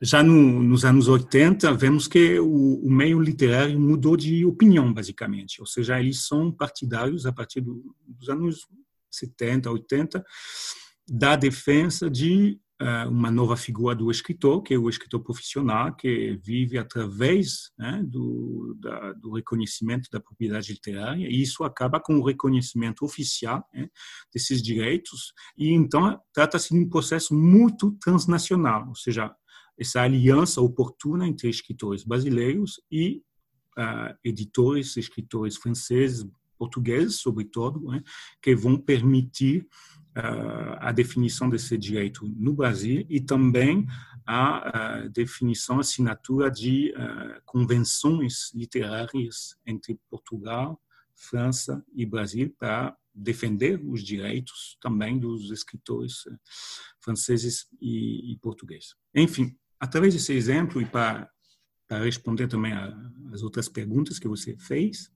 já 0.00 0.22
no, 0.22 0.62
nos 0.62 0.84
anos 0.84 1.06
80, 1.06 1.72
vemos 1.74 2.08
que 2.08 2.38
o, 2.40 2.80
o, 2.84 2.90
meio 2.90 3.20
literário 3.20 3.78
mudou 3.78 4.16
de 4.16 4.44
opinião, 4.44 4.92
basicamente. 4.92 5.60
Ou 5.60 5.66
seja, 5.66 6.00
eles 6.00 6.26
são 6.26 6.50
partidários, 6.50 7.24
a 7.24 7.32
partir 7.32 7.60
do, 7.60 7.94
dos 8.04 8.28
anos 8.28 8.66
70, 9.08 9.70
80, 9.70 10.24
da 11.08 11.36
defesa 11.36 12.10
de 12.10 12.58
uma 13.08 13.30
nova 13.30 13.56
figura 13.56 13.94
do 13.94 14.10
escritor, 14.10 14.62
que 14.62 14.74
é 14.74 14.78
o 14.78 14.88
escritor 14.88 15.20
profissional, 15.20 15.94
que 15.94 16.38
vive 16.42 16.78
através 16.78 17.70
né, 17.78 18.02
do, 18.04 18.76
da, 18.80 19.12
do 19.12 19.32
reconhecimento 19.32 20.08
da 20.10 20.20
propriedade 20.20 20.72
literária, 20.72 21.28
e 21.28 21.42
isso 21.42 21.64
acaba 21.64 22.00
com 22.00 22.16
o 22.16 22.24
reconhecimento 22.24 23.04
oficial 23.04 23.64
né, 23.72 23.88
desses 24.32 24.62
direitos, 24.62 25.32
e 25.56 25.70
então 25.70 26.20
trata-se 26.32 26.74
de 26.74 26.80
um 26.80 26.88
processo 26.88 27.34
muito 27.34 27.92
transnacional, 28.00 28.88
ou 28.88 28.94
seja, 28.94 29.34
essa 29.78 30.02
aliança 30.02 30.60
oportuna 30.60 31.26
entre 31.26 31.48
escritores 31.48 32.04
brasileiros 32.04 32.80
e 32.90 33.22
uh, 33.78 34.14
editores, 34.24 34.96
escritores 34.96 35.56
franceses, 35.56 36.26
portugueses, 36.58 37.16
sobretudo, 37.16 37.80
né, 37.90 38.02
que 38.40 38.54
vão 38.54 38.76
permitir 38.76 39.66
a 40.14 40.92
definição 40.92 41.48
desse 41.48 41.76
direito 41.78 42.26
no 42.36 42.52
Brasil 42.52 43.06
e 43.08 43.20
também 43.20 43.86
a 44.26 45.08
definição, 45.12 45.80
assinatura 45.80 46.50
de 46.50 46.92
convenções 47.44 48.52
literárias 48.54 49.56
entre 49.66 49.98
Portugal, 50.10 50.80
França 51.14 51.84
e 51.94 52.04
Brasil 52.04 52.54
para 52.58 52.96
defender 53.14 53.80
os 53.84 54.02
direitos 54.02 54.76
também 54.80 55.18
dos 55.18 55.50
escritores 55.50 56.26
eh, 56.26 56.36
franceses 57.00 57.68
e, 57.80 58.38
portugueses. 58.40 58.94
Enfim, 59.14 59.56
através 59.78 60.14
desse 60.14 60.32
exemplo 60.32 60.80
e 60.80 60.86
para, 60.86 61.30
para 61.86 62.04
responder 62.04 62.48
também 62.48 62.72
às 63.32 63.42
outras 63.42 63.68
perguntas 63.68 64.18
que 64.18 64.28
você 64.28 64.56
fez, 64.56 65.12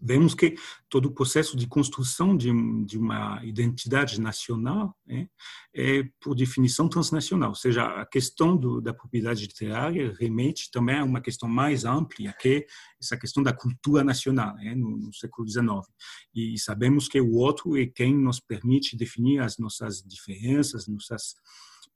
vemos 0.00 0.34
que 0.34 0.56
todo 0.88 1.06
o 1.06 1.12
processo 1.12 1.56
de 1.56 1.66
construção 1.66 2.36
de, 2.36 2.50
de 2.84 2.98
uma 2.98 3.44
identidade 3.44 4.20
nacional 4.20 4.96
né, 5.06 5.28
é, 5.74 6.04
por 6.20 6.34
definição, 6.34 6.88
transnacional. 6.88 7.50
Ou 7.50 7.54
seja, 7.54 7.84
a 7.84 8.06
questão 8.06 8.56
do, 8.56 8.80
da 8.80 8.92
propriedade 8.94 9.42
literária 9.42 10.14
remete 10.18 10.70
também 10.70 10.98
a 10.98 11.04
uma 11.04 11.20
questão 11.20 11.48
mais 11.48 11.84
ampla, 11.84 12.32
que 12.40 12.48
é 12.48 12.66
essa 13.00 13.16
questão 13.16 13.42
da 13.42 13.52
cultura 13.52 14.04
nacional 14.04 14.54
né, 14.56 14.74
no, 14.74 14.96
no 14.96 15.14
século 15.14 15.48
XIX. 15.48 15.66
E 16.34 16.58
sabemos 16.58 17.08
que 17.08 17.20
o 17.20 17.34
outro 17.34 17.76
é 17.76 17.86
quem 17.86 18.16
nos 18.16 18.40
permite 18.40 18.96
definir 18.96 19.40
as 19.40 19.58
nossas 19.58 20.02
diferenças, 20.02 20.86
nossas 20.86 21.34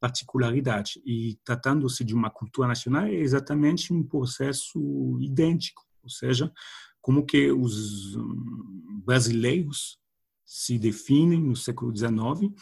particularidades. 0.01 1.01
E 1.05 1.39
tratando-se 1.45 2.03
de 2.03 2.15
uma 2.15 2.31
cultura 2.31 2.67
nacional, 2.67 3.05
é 3.05 3.15
exatamente 3.15 3.93
um 3.93 4.03
processo 4.03 5.19
idêntico, 5.21 5.87
ou 6.03 6.09
seja, 6.09 6.51
como 7.01 7.25
que 7.25 7.51
os 7.51 8.17
brasileiros 9.05 9.99
se 10.45 10.79
definem 10.79 11.41
no 11.41 11.57
século 11.57 11.97
XIX 11.97 12.53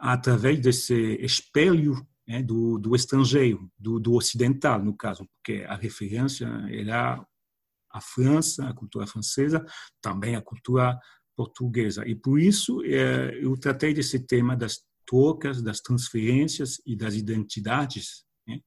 através 0.00 0.60
desse 0.60 0.94
espelho 1.20 2.06
né, 2.26 2.42
do, 2.42 2.78
do, 2.78 2.94
estrangeiro, 2.94 3.70
do, 3.78 3.98
do, 3.98 4.14
ocidental, 4.14 4.84
no 4.84 4.96
caso, 4.96 5.26
porque 5.34 5.64
a 5.64 5.74
referência 5.74 6.46
era 6.70 7.24
a 7.90 8.00
França, 8.00 8.68
a 8.68 8.74
cultura 8.74 9.06
francesa, 9.06 9.64
também 10.00 10.36
a 10.36 10.42
cultura 10.42 10.98
portuguesa. 11.34 12.06
E 12.06 12.14
por 12.14 12.38
isso 12.38 12.82
é, 12.84 13.38
eu 13.42 13.56
tratei 13.56 13.94
desse 13.94 14.20
tema 14.20 14.56
das 14.56 14.84
trocas, 15.06 15.62
das 15.62 15.80
transferências 15.80 16.80
e 16.84 16.94
das 16.94 17.14
identidades, 17.14 18.24
né, 18.46 18.60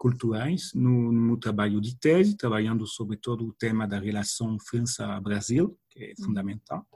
culturais 0.00 0.72
no, 0.74 1.12
no, 1.12 1.36
trabalho 1.36 1.78
de 1.78 1.94
tese, 1.94 2.34
trabalhando 2.34 2.86
sobre 2.86 3.18
todo 3.18 3.46
o 3.46 3.52
tema 3.52 3.86
da 3.86 3.98
relação 3.98 4.56
França-Brasil, 4.58 5.78
que 5.90 6.02
é 6.02 6.14
fundamental, 6.24 6.86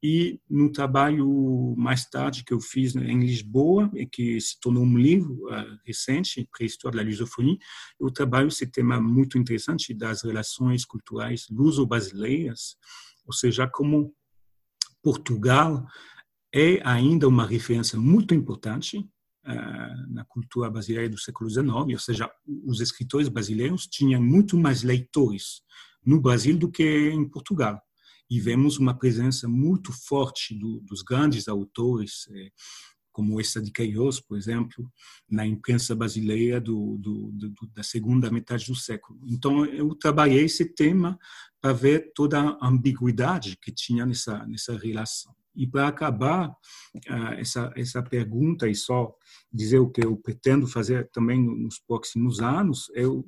e 0.00 0.38
no 0.48 0.70
trabalho 0.70 1.74
mais 1.76 2.04
tarde 2.04 2.44
que 2.44 2.54
eu 2.54 2.60
fiz 2.60 2.94
em 2.94 3.18
Lisboa, 3.18 3.90
e 3.92 4.06
que 4.06 4.40
se 4.40 4.60
tornou 4.60 4.84
um 4.84 4.96
livro 4.96 5.34
uh, 5.48 5.78
recente, 5.84 6.48
Pré-Histoire 6.56 6.96
da 6.96 7.02
Lusofonie, 7.02 7.58
eu 7.98 8.08
trabalho 8.08 8.46
esse 8.46 8.68
tema 8.68 9.00
muito 9.00 9.36
interessante 9.36 9.92
das 9.92 10.22
relações 10.22 10.84
culturais 10.84 11.48
luso-brasileiras, 11.50 12.76
ou 13.26 13.32
seja, 13.32 13.66
como 13.66 14.14
Portugal 15.02 15.84
é 16.54 16.80
ainda 16.88 17.26
uma 17.26 17.44
referência 17.44 17.98
muito 17.98 18.32
importante 18.32 19.04
na 20.08 20.24
cultura 20.24 20.70
brasileira 20.70 21.08
do 21.08 21.18
século 21.18 21.50
XIX, 21.50 21.68
ou 21.68 21.98
seja, 21.98 22.30
os 22.64 22.80
escritores 22.80 23.28
brasileiros 23.28 23.86
tinham 23.86 24.22
muito 24.22 24.56
mais 24.56 24.82
leitores 24.82 25.62
no 26.04 26.20
Brasil 26.20 26.56
do 26.56 26.70
que 26.70 27.10
em 27.10 27.28
Portugal. 27.28 27.80
E 28.30 28.40
vemos 28.40 28.78
uma 28.78 28.94
presença 28.96 29.46
muito 29.46 29.92
forte 29.92 30.54
do, 30.54 30.80
dos 30.80 31.02
grandes 31.02 31.46
autores, 31.46 32.26
eh, 32.30 32.50
como 33.12 33.40
essa 33.40 33.62
de 33.62 33.70
Queiroz, 33.70 34.18
por 34.18 34.36
exemplo, 34.36 34.90
na 35.30 35.46
imprensa 35.46 35.94
brasileira 35.94 36.60
do, 36.60 36.98
do, 36.98 37.30
do, 37.32 37.66
da 37.72 37.82
segunda 37.82 38.30
metade 38.30 38.66
do 38.66 38.74
século. 38.74 39.20
Então, 39.26 39.64
eu 39.66 39.94
trabalhei 39.94 40.44
esse 40.44 40.64
tema 40.64 41.18
para 41.60 41.72
ver 41.72 42.12
toda 42.14 42.40
a 42.40 42.68
ambiguidade 42.68 43.56
que 43.60 43.70
tinha 43.70 44.04
nessa, 44.04 44.44
nessa 44.46 44.76
relação. 44.76 45.34
E 45.56 45.66
para 45.66 45.88
acabar 45.88 46.54
essa 47.38 47.72
essa 47.76 48.02
pergunta 48.02 48.68
e 48.68 48.74
só 48.74 49.14
dizer 49.52 49.78
o 49.78 49.90
que 49.90 50.04
eu 50.04 50.16
pretendo 50.16 50.66
fazer 50.66 51.08
também 51.10 51.40
nos 51.40 51.78
próximos 51.78 52.40
anos, 52.40 52.90
eu 52.94 53.26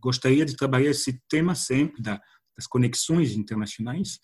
gostaria 0.00 0.44
de 0.44 0.56
trabalhar 0.56 0.90
esse 0.90 1.20
tema 1.28 1.54
sempre 1.54 2.02
da, 2.02 2.20
das 2.56 2.66
conexões 2.66 3.32
internacionais, 3.32 4.18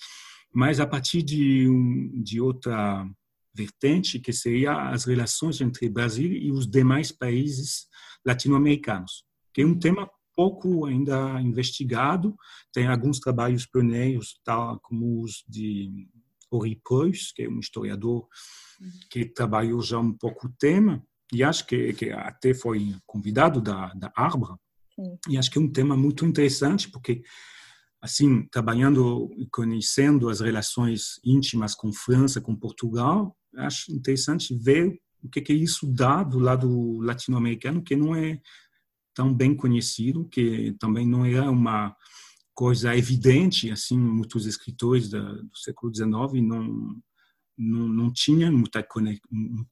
mas 0.53 0.81
a 0.81 0.87
partir 0.87 1.23
de, 1.23 1.69
um, 1.69 2.23
de 2.23 2.41
outra 2.41 3.07
vertente, 3.55 4.19
que 4.19 4.33
seria 4.33 4.89
as 4.91 5.05
relações 5.05 5.61
entre 5.61 5.89
Brasil 5.89 6.33
e 6.33 6.51
os 6.51 6.67
demais 6.67 7.13
países 7.13 7.87
latino-americanos, 8.25 9.25
que 9.53 9.63
é 9.63 9.67
um 9.67 9.79
tema 9.79 10.09
pouco 10.35 10.87
ainda 10.87 11.41
investigado. 11.41 12.35
Tem 12.73 12.87
alguns 12.87 13.19
trabalhos 13.19 13.67
pioneiros, 13.67 14.41
tal 14.45 14.81
como 14.81 15.23
os 15.23 15.45
de 15.47 16.09
Henri 16.57 16.81
Preuss, 16.85 17.33
que 17.33 17.43
é 17.43 17.49
um 17.49 17.59
historiador 17.59 18.27
que 19.11 19.25
trabalhou 19.25 19.81
já 19.81 19.99
um 19.99 20.13
pouco 20.13 20.47
o 20.47 20.53
tema, 20.59 21.03
e 21.33 21.43
acho 21.43 21.67
que, 21.67 21.93
que 21.95 22.11
até 22.11 22.53
foi 22.53 22.95
convidado 23.07 23.61
da, 23.61 23.93
da 23.95 24.13
Arbra, 24.15 24.57
Sim. 24.95 25.19
E 25.29 25.39
acho 25.39 25.51
que 25.51 25.59
é 25.59 25.61
um 25.61 25.71
tema 25.71 25.97
muito 25.97 26.25
interessante, 26.25 26.91
porque, 26.91 27.23
assim, 28.01 28.47
trabalhando 28.51 29.31
e 29.37 29.47
conhecendo 29.51 30.29
as 30.29 30.41
relações 30.41 31.21
íntimas 31.25 31.75
com 31.75 31.93
França, 31.93 32.41
com 32.41 32.55
Portugal, 32.55 33.37
acho 33.57 33.93
interessante 33.93 34.55
ver 34.55 34.99
o 35.23 35.29
que 35.29 35.53
é 35.53 35.55
isso 35.55 35.87
dá 35.87 36.23
do 36.23 36.39
lado 36.39 36.99
latino-americano, 37.01 37.83
que 37.83 37.95
não 37.95 38.15
é 38.15 38.41
tão 39.15 39.33
bem 39.33 39.55
conhecido, 39.55 40.29
que 40.29 40.75
também 40.79 41.07
não 41.07 41.25
era 41.25 41.51
uma 41.51 41.95
coisa 42.63 42.97
evidente, 42.97 43.73
assim, 43.73 43.99
muitos 43.99 44.47
escritores 44.47 45.11
do 45.11 45.51
século 45.53 45.93
XIX 45.93 46.41
não 46.41 47.03
não, 47.59 47.89
não 47.89 48.13
tinha 48.13 48.51
muita 48.53 48.87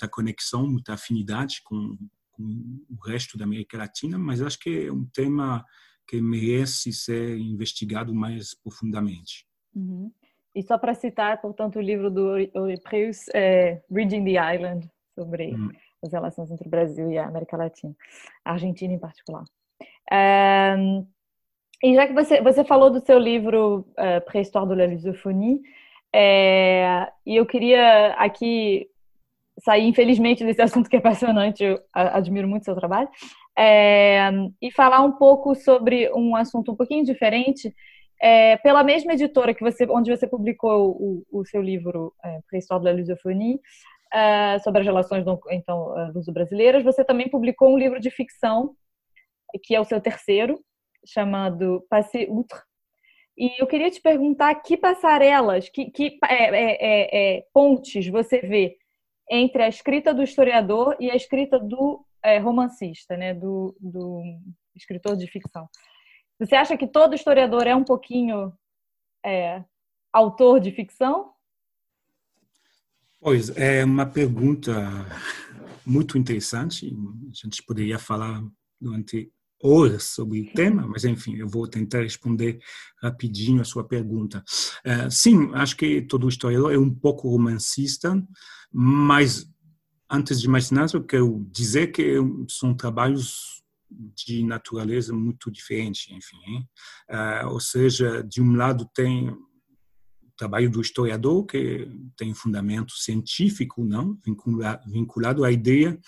conexão, 0.09 0.66
muita 0.66 0.94
afinidade 0.94 1.62
com, 1.64 1.97
com 2.32 2.42
o 2.90 2.97
resto 3.06 3.38
da 3.38 3.44
América 3.44 3.78
Latina, 3.78 4.18
mas 4.18 4.42
acho 4.42 4.59
que 4.59 4.87
é 4.87 4.92
um 4.92 5.04
tema 5.06 5.64
que 6.06 6.20
merece 6.20 6.92
ser 6.92 7.38
investigado 7.38 8.12
mais 8.12 8.54
profundamente. 8.54 9.47
Uhum. 9.75 10.12
E 10.52 10.61
só 10.62 10.76
para 10.76 10.94
citar, 10.94 11.40
portanto, 11.40 11.76
o 11.76 11.82
livro 11.82 12.11
do 12.11 12.35
Preuss, 12.82 13.28
é 13.32 13.82
Bridging 13.88 14.25
the 14.25 14.54
Island, 14.54 14.90
sobre 15.14 15.54
uhum. 15.54 15.70
as 16.02 16.12
relações 16.12 16.50
entre 16.50 16.66
o 16.66 16.70
Brasil 16.70 17.09
e 17.11 17.18
a 17.18 17.26
América 17.26 17.56
Latina, 17.56 17.94
a 18.44 18.52
Argentina 18.52 18.92
em 18.92 18.99
particular. 18.99 19.44
Um, 20.12 21.06
e 21.82 21.94
já 21.94 22.06
que 22.06 22.12
você, 22.12 22.40
você 22.42 22.64
falou 22.64 22.90
do 22.90 23.00
seu 23.00 23.18
livro 23.18 23.87
uh, 23.90 24.25
Pré-Histoire 24.26 24.68
de 24.68 24.75
la 24.75 24.87
Lusophonie, 24.87 25.60
é, 26.12 27.08
e 27.25 27.37
eu 27.37 27.46
queria 27.46 28.14
aqui 28.14 28.88
sair, 29.60 29.87
infelizmente, 29.87 30.44
desse 30.44 30.60
assunto 30.62 30.90
que 30.90 30.96
é 30.96 30.99
apaixonante, 30.99 31.64
eu 31.64 31.80
admiro 31.92 32.49
muito 32.49 32.64
seu 32.64 32.75
trabalho, 32.75 33.08
é, 33.56 34.30
e 34.60 34.70
falar 34.72 35.00
um 35.02 35.12
pouco 35.12 35.54
sobre 35.54 36.10
um 36.12 36.37
assunto 36.37 36.72
um 36.72 36.76
pouquinho 36.76 37.04
diferente, 37.04 37.75
é, 38.22 38.58
pela 38.58 38.84
mesma 38.84 39.14
editora 39.14 39.54
que 39.54 39.62
você, 39.62 39.87
onde 39.88 40.14
você 40.14 40.26
publicou 40.26 40.90
o, 40.90 41.26
o 41.32 41.44
seu 41.46 41.62
livro 41.62 42.12
é, 42.22 42.40
Pré-Histoire 42.49 42.84
da 42.84 42.92
Lusofonie, 42.92 43.58
é, 44.12 44.58
sobre 44.58 44.80
as 44.80 44.87
relações 44.87 45.25
então 45.50 45.94
luso-brasileiras, 46.12 46.82
você 46.82 47.04
também 47.04 47.30
publicou 47.30 47.72
um 47.72 47.78
livro 47.78 48.00
de 48.00 48.10
ficção, 48.10 48.75
que 49.62 49.75
é 49.75 49.80
o 49.80 49.84
seu 49.84 50.00
terceiro, 50.00 50.60
chamado 51.07 51.85
Passé 51.88 52.26
Outre. 52.28 52.61
E 53.37 53.61
eu 53.61 53.66
queria 53.66 53.90
te 53.90 54.00
perguntar 54.00 54.54
que 54.57 54.76
passarelas, 54.76 55.69
que, 55.69 55.90
que 55.90 56.19
é, 56.25 56.45
é, 56.45 57.37
é, 57.38 57.47
pontes 57.54 58.07
você 58.09 58.40
vê 58.40 58.76
entre 59.30 59.62
a 59.62 59.69
escrita 59.69 60.12
do 60.12 60.23
historiador 60.23 60.97
e 61.00 61.11
a 61.11 61.16
escrita 61.16 61.59
do 61.59 62.04
é, 62.23 62.38
romancista, 62.38 63.16
né, 63.16 63.33
do, 63.33 63.75
do, 63.80 64.23
escritor 64.75 65.16
de 65.16 65.26
ficção. 65.26 65.69
Você 66.39 66.54
acha 66.54 66.76
que 66.76 66.86
todo 66.86 67.15
historiador 67.15 67.67
é 67.67 67.75
um 67.75 67.84
pouquinho 67.84 68.52
é, 69.25 69.65
autor 70.13 70.60
de 70.60 70.73
ficção? 70.73 71.32
Pois, 73.21 73.54
é 73.56 73.84
uma 73.84 74.06
pergunta 74.06 74.73
muito 75.84 76.19
interessante. 76.19 76.93
A 77.30 77.34
gente 77.34 77.63
poderia 77.63 77.99
falar 77.99 78.43
durante 78.80 79.30
horas 79.62 80.04
sobre 80.04 80.40
o 80.40 80.52
tema, 80.52 80.86
mas 80.86 81.04
enfim, 81.04 81.36
eu 81.36 81.49
vou 81.49 81.66
tentar 81.68 82.02
responder 82.02 82.58
rapidinho 83.02 83.60
a 83.60 83.64
sua 83.64 83.84
pergunta. 83.84 84.42
Uh, 84.84 85.10
sim, 85.10 85.50
acho 85.54 85.76
que 85.76 86.02
todo 86.02 86.28
historiador 86.28 86.73
é 86.73 86.78
um 86.78 86.92
pouco 86.92 87.28
romancista, 87.28 88.23
mas 88.73 89.46
antes 90.10 90.40
de 90.40 90.49
mais 90.49 90.70
nada, 90.70 90.92
eu 90.94 91.04
quero 91.04 91.46
dizer 91.50 91.88
que 91.88 92.14
são 92.49 92.75
trabalhos 92.75 93.60
de 93.90 94.44
natureza 94.44 95.12
muito 95.12 95.50
diferente, 95.50 96.14
enfim. 96.14 96.66
Uh, 97.10 97.49
ou 97.49 97.60
seja, 97.60 98.23
de 98.23 98.40
um 98.40 98.54
lado 98.54 98.88
tem 98.94 99.36
trabalho 100.36 100.70
do 100.70 100.80
historiador, 100.80 101.44
que 101.44 101.86
tem 102.16 102.32
fundamento 102.32 102.94
científico, 102.94 103.84
não, 103.84 104.18
vinculado, 104.25 104.90
vinculado 104.90 105.44
à 105.44 105.52
ideia 105.52 106.00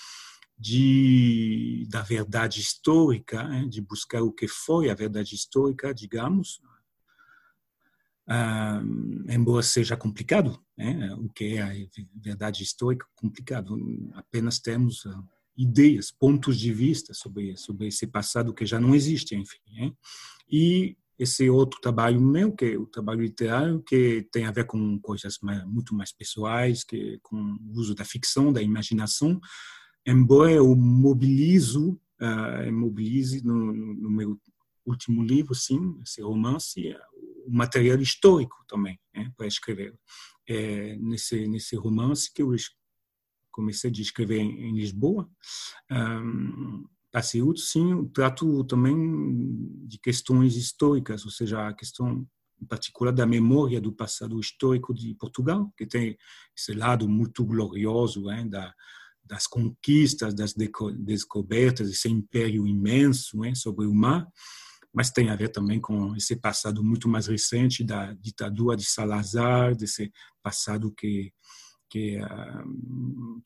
de 0.63 1.85
da 1.89 2.03
verdade 2.03 2.61
histórica, 2.61 3.43
né, 3.43 3.67
de 3.69 3.81
buscar 3.81 4.23
o 4.23 4.31
que 4.33 4.47
foi 4.47 4.91
a 4.91 4.95
verdade 4.95 5.35
histórica, 5.35 5.93
digamos, 5.93 6.61
Uh, 8.25 9.29
embora 9.29 9.65
seja 9.65 9.97
complicado, 9.97 10.57
né? 10.79 11.13
o 11.17 11.29
que 11.29 11.57
é 11.57 11.61
a 11.61 11.73
verdade 12.15 12.63
histórica, 12.63 13.05
complicado. 13.17 13.77
Apenas 14.15 14.61
temos 14.61 15.05
uh, 15.05 15.25
ideias, 15.57 16.13
pontos 16.13 16.57
de 16.57 16.73
vista 16.73 17.13
sobre 17.13 17.57
sobre 17.57 17.89
esse 17.89 18.07
passado 18.07 18.55
que 18.55 18.65
já 18.65 18.79
não 18.79 18.95
existe, 18.95 19.35
enfim. 19.35 19.59
Né? 19.73 19.93
E 20.49 20.97
esse 21.19 21.51
outro 21.51 21.81
trabalho 21.81 22.21
meu, 22.21 22.53
que 22.53 22.67
é 22.67 22.79
o 22.79 22.87
trabalho 22.87 23.23
literário, 23.23 23.83
que 23.83 24.27
tem 24.31 24.47
a 24.47 24.53
ver 24.53 24.67
com 24.67 25.01
coisas 25.01 25.39
mais, 25.43 25.65
muito 25.65 25.93
mais 25.93 26.13
pessoais, 26.13 26.85
que 26.85 27.19
com 27.25 27.37
o 27.37 27.73
uso 27.73 27.93
da 27.93 28.05
ficção, 28.05 28.53
da 28.53 28.63
imaginação, 28.63 29.41
embora 30.07 30.53
eu 30.53 30.75
mobilizo, 30.75 32.01
uh, 32.21 32.73
mobilize 32.73 33.45
no, 33.45 33.73
no, 33.73 34.11
meu 34.11 34.41
último 34.85 35.23
livro, 35.23 35.55
sim, 35.55 35.99
esse 36.03 36.23
romance, 36.23 36.95
o 37.47 37.51
material 37.51 38.01
histórico 38.01 38.65
também 38.69 38.99
né, 39.15 39.33
para 39.37 39.47
escrever. 39.47 39.95
É, 40.49 40.97
nesse 40.97 41.47
nesse 41.47 41.77
romance 41.77 42.33
que 42.33 42.43
eu 42.43 42.53
comecei 43.53 43.91
a 43.91 43.93
escrever 43.93 44.41
em, 44.41 44.71
em 44.71 44.75
Lisboa, 44.75 45.31
um, 45.91 46.85
Passeúdo, 47.13 47.59
sim, 47.59 48.07
trato 48.09 48.65
também 48.65 49.87
de 49.87 49.99
questões 49.99 50.57
históricas, 50.57 51.27
ou 51.27 51.31
seja, 51.31 51.69
a 51.69 51.75
questão 51.75 52.27
em 52.59 52.65
particular 52.65 53.13
da 53.13 53.27
memória 53.27 53.81
do 53.83 53.93
passado 53.93 54.41
histórico 54.41 54.95
de 54.95 55.15
Portugal, 55.17 55.71
que 55.77 55.85
tem 55.85 56.17
esse 56.57 56.73
lado 56.73 57.07
muito 57.07 57.45
glorioso 57.45 58.31
hein, 58.31 58.49
da, 58.49 58.73
das 59.33 59.47
conquistas, 59.47 60.35
das 60.35 60.53
descobertas, 60.99 61.89
esse 61.89 62.07
império 62.07 62.67
imenso 62.67 63.43
hein, 63.47 63.55
sobre 63.55 63.87
o 63.87 63.95
mar, 63.95 64.29
mas 64.93 65.11
tem 65.11 65.31
a 65.31 65.37
ver 65.37 65.49
também 65.49 65.81
com 65.81 66.15
esse 66.15 66.37
passado 66.37 66.85
muito 66.85 67.09
mais 67.09 67.29
recente 67.29 67.83
da 67.83 68.13
ditadura 68.13 68.77
de 68.77 68.85
Salazar, 68.85 69.75
desse 69.75 70.13
passado 70.43 70.93
que 70.93 71.33
que, 71.89 72.17
ah, 72.17 72.65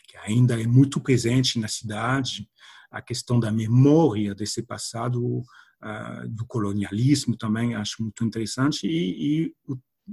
que 0.06 0.16
ainda 0.18 0.60
é 0.60 0.66
muito 0.68 1.00
presente 1.00 1.58
na 1.58 1.66
cidade, 1.66 2.48
a 2.92 3.02
questão 3.02 3.40
da 3.40 3.50
memória 3.50 4.36
desse 4.36 4.62
passado 4.62 5.20
uh, 5.40 6.28
do 6.28 6.46
colonialismo 6.46 7.36
também 7.36 7.74
acho 7.74 8.00
muito 8.04 8.24
interessante 8.24 8.86
e, 8.86 9.48
e 9.48 9.54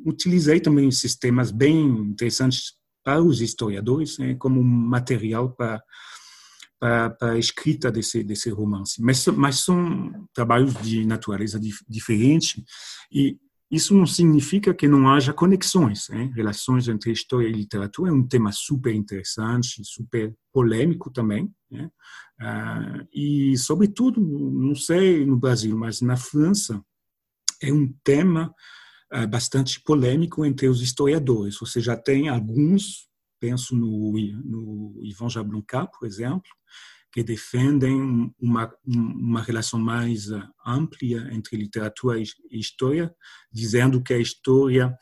utilizei 0.04 0.60
também 0.60 0.90
sistemas 0.90 1.52
bem 1.52 1.80
interessantes 1.80 2.74
para 3.04 3.22
os 3.22 3.42
historiadores 3.42 4.18
né, 4.18 4.36
como 4.36 4.64
material 4.64 5.52
para 5.52 5.82
para 6.80 7.32
a 7.32 7.38
escrita 7.38 7.90
desse 7.90 8.24
desse 8.24 8.50
romance. 8.50 9.02
Mas 9.02 9.26
mas 9.28 9.60
são 9.60 10.28
trabalhos 10.34 10.74
de 10.82 11.06
natureza 11.06 11.60
dif, 11.60 11.84
diferente 11.88 12.64
e 13.12 13.38
isso 13.74 13.96
não 13.96 14.06
significa 14.06 14.72
que 14.72 14.88
não 14.88 15.10
haja 15.10 15.34
conexões, 15.34 16.08
relações 16.36 16.88
entre 16.88 17.12
história 17.12 17.48
e 17.48 17.52
literatura 17.52 18.12
é 18.12 18.14
um 18.14 18.22
tema 18.22 18.52
super 18.52 18.94
interessante, 18.94 19.84
super 19.84 20.32
polêmico 20.52 21.10
também, 21.10 21.52
né? 21.72 21.90
ah, 22.40 23.04
e 23.12 23.58
sobretudo, 23.58 24.22
não 24.22 24.76
sei 24.76 25.26
no 25.26 25.40
Brasil, 25.40 25.76
mas 25.76 26.02
na 26.02 26.16
França 26.16 26.86
é 27.60 27.74
um 27.74 27.92
tema 28.04 28.54
bastante 29.30 29.80
polêmico 29.82 30.46
entre 30.46 30.68
os 30.68 30.82
historiadores. 30.82 31.58
Você 31.60 31.80
já 31.80 31.96
tem 31.96 32.30
alguns 32.30 33.08
penso 33.44 33.76
no, 33.76 34.14
no 34.46 35.02
Yvan 35.04 35.30
Jablonka, 35.30 35.86
por 35.88 36.08
exemplo, 36.08 36.50
que 37.12 37.22
defendem 37.22 38.34
uma, 38.40 38.74
uma 38.86 39.42
relação 39.42 39.78
mais 39.78 40.30
ampla 40.66 41.30
entre 41.34 41.58
literatura 41.58 42.22
e 42.22 42.26
história, 42.52 43.14
dizendo 43.52 44.02
que 44.02 44.14
a 44.14 44.18
história 44.18 44.98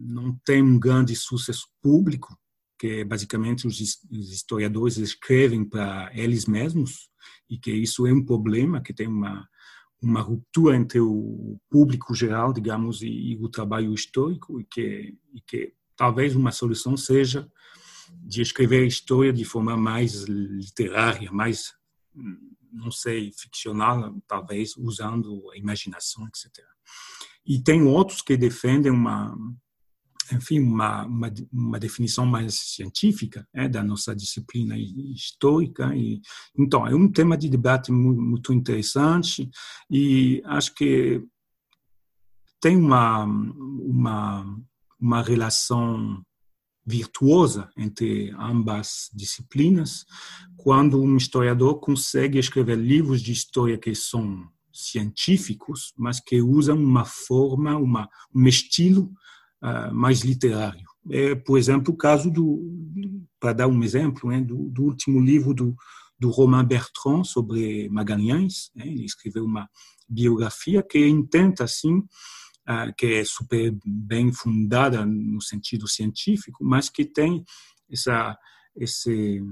não 0.00 0.34
tem 0.46 0.62
um 0.62 0.78
grande 0.78 1.14
sucesso 1.14 1.68
público, 1.82 2.34
que 2.78 3.04
basicamente 3.04 3.66
os 3.66 3.78
historiadores 4.10 4.96
escrevem 4.96 5.62
para 5.62 6.10
eles 6.14 6.46
mesmos 6.46 7.10
e 7.50 7.58
que 7.58 7.70
isso 7.70 8.06
é 8.06 8.12
um 8.14 8.24
problema, 8.24 8.80
que 8.80 8.94
tem 8.94 9.06
uma 9.06 9.46
uma 10.02 10.20
ruptura 10.20 10.76
entre 10.76 11.00
o 11.00 11.58
público 11.70 12.14
geral, 12.14 12.52
digamos, 12.52 13.02
e, 13.02 13.06
e 13.06 13.36
o 13.36 13.48
trabalho 13.48 13.94
histórico 13.94 14.60
e 14.60 14.64
que, 14.64 15.16
e 15.32 15.40
que 15.40 15.72
talvez 15.96 16.34
uma 16.34 16.50
solução 16.50 16.96
seja 16.96 17.48
de 18.12 18.42
escrever 18.42 18.82
a 18.82 18.86
história 18.86 19.32
de 19.32 19.44
forma 19.44 19.76
mais 19.76 20.24
literária, 20.24 21.30
mais 21.30 21.72
não 22.72 22.90
sei, 22.90 23.30
ficcional, 23.32 24.14
talvez 24.26 24.76
usando 24.76 25.50
a 25.52 25.56
imaginação, 25.56 26.26
etc. 26.26 26.64
E 27.46 27.62
tem 27.62 27.82
outros 27.82 28.22
que 28.22 28.36
defendem 28.36 28.90
uma, 28.90 29.36
enfim, 30.32 30.60
uma, 30.60 31.04
uma, 31.06 31.32
uma 31.52 31.80
definição 31.80 32.24
mais 32.24 32.54
científica 32.54 33.46
é, 33.54 33.68
da 33.68 33.82
nossa 33.82 34.14
disciplina 34.14 34.76
histórica. 34.78 35.94
E, 35.94 36.20
então, 36.56 36.86
é 36.86 36.94
um 36.94 37.10
tema 37.10 37.36
de 37.36 37.48
debate 37.48 37.90
muito, 37.90 38.52
interessante 38.52 39.50
e 39.90 40.42
acho 40.44 40.74
que 40.74 41.22
tem 42.60 42.76
uma, 42.76 43.24
uma, 43.24 44.58
uma 45.00 45.22
relação 45.22 46.22
virtuosa 46.84 47.70
entre 47.76 48.30
ambas 48.38 49.08
disciplinas, 49.14 50.04
quando 50.56 51.00
um 51.00 51.16
historiador 51.16 51.78
consegue 51.80 52.38
escrever 52.38 52.76
livros 52.76 53.22
de 53.22 53.32
história 53.32 53.78
que 53.78 53.94
são 53.94 54.48
científicos, 54.72 55.92
mas 55.96 56.18
que 56.18 56.40
usam 56.40 56.76
uma 56.76 57.04
forma, 57.04 57.76
uma, 57.76 58.08
um 58.34 58.46
estilo 58.46 59.12
uh, 59.62 59.94
mais 59.94 60.20
literário. 60.20 60.86
É, 61.10 61.34
por 61.34 61.58
exemplo, 61.58 61.92
o 61.92 61.96
caso 61.96 62.30
do, 62.30 62.60
para 63.40 63.52
dar 63.52 63.68
um 63.68 63.82
exemplo, 63.82 64.30
né, 64.30 64.40
do, 64.40 64.68
do, 64.70 64.84
último 64.84 65.20
livro 65.20 65.52
do, 65.52 65.74
do 66.18 66.30
Romain 66.30 66.64
Bertrand 66.64 67.24
sobre 67.24 67.88
Magalhães. 67.88 68.70
Né, 68.74 68.86
ele 68.86 69.04
escreveu 69.04 69.44
uma 69.44 69.68
biografia 70.08 70.82
que 70.82 71.06
intenta, 71.06 71.64
assim, 71.64 71.98
uh, 71.98 72.94
que 72.96 73.06
é 73.06 73.24
super 73.24 73.76
bem 73.84 74.32
fundada 74.32 75.04
no 75.04 75.40
sentido 75.40 75.88
científico, 75.88 76.64
mas 76.64 76.88
que 76.88 77.04
tem 77.04 77.44
essa, 77.90 78.36
esse 78.76 79.42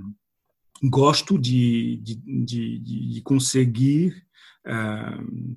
gosto 0.84 1.38
de, 1.38 1.96
de, 2.02 2.14
de, 2.44 2.78
de 2.78 3.22
conseguir 3.22 4.14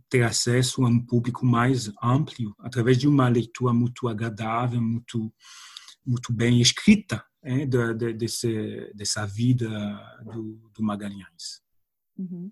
ter 0.09 0.23
acesso 0.23 0.83
a 0.85 0.87
um 0.87 0.99
público 1.05 1.45
mais 1.45 1.91
amplo 2.01 2.55
através 2.59 2.97
de 2.97 3.07
uma 3.07 3.27
leitura 3.27 3.73
muito 3.73 4.07
agradável, 4.07 4.81
muito 4.81 5.31
muito 6.05 6.33
bem 6.33 6.59
escrita 6.59 7.23
é, 7.41 7.65
de, 7.65 7.93
de, 7.93 8.13
desse, 8.13 8.91
dessa 8.93 9.25
vida 9.25 9.69
do, 10.23 10.69
do 10.75 10.83
Magalhães. 10.83 11.61
Uhum. 12.17 12.51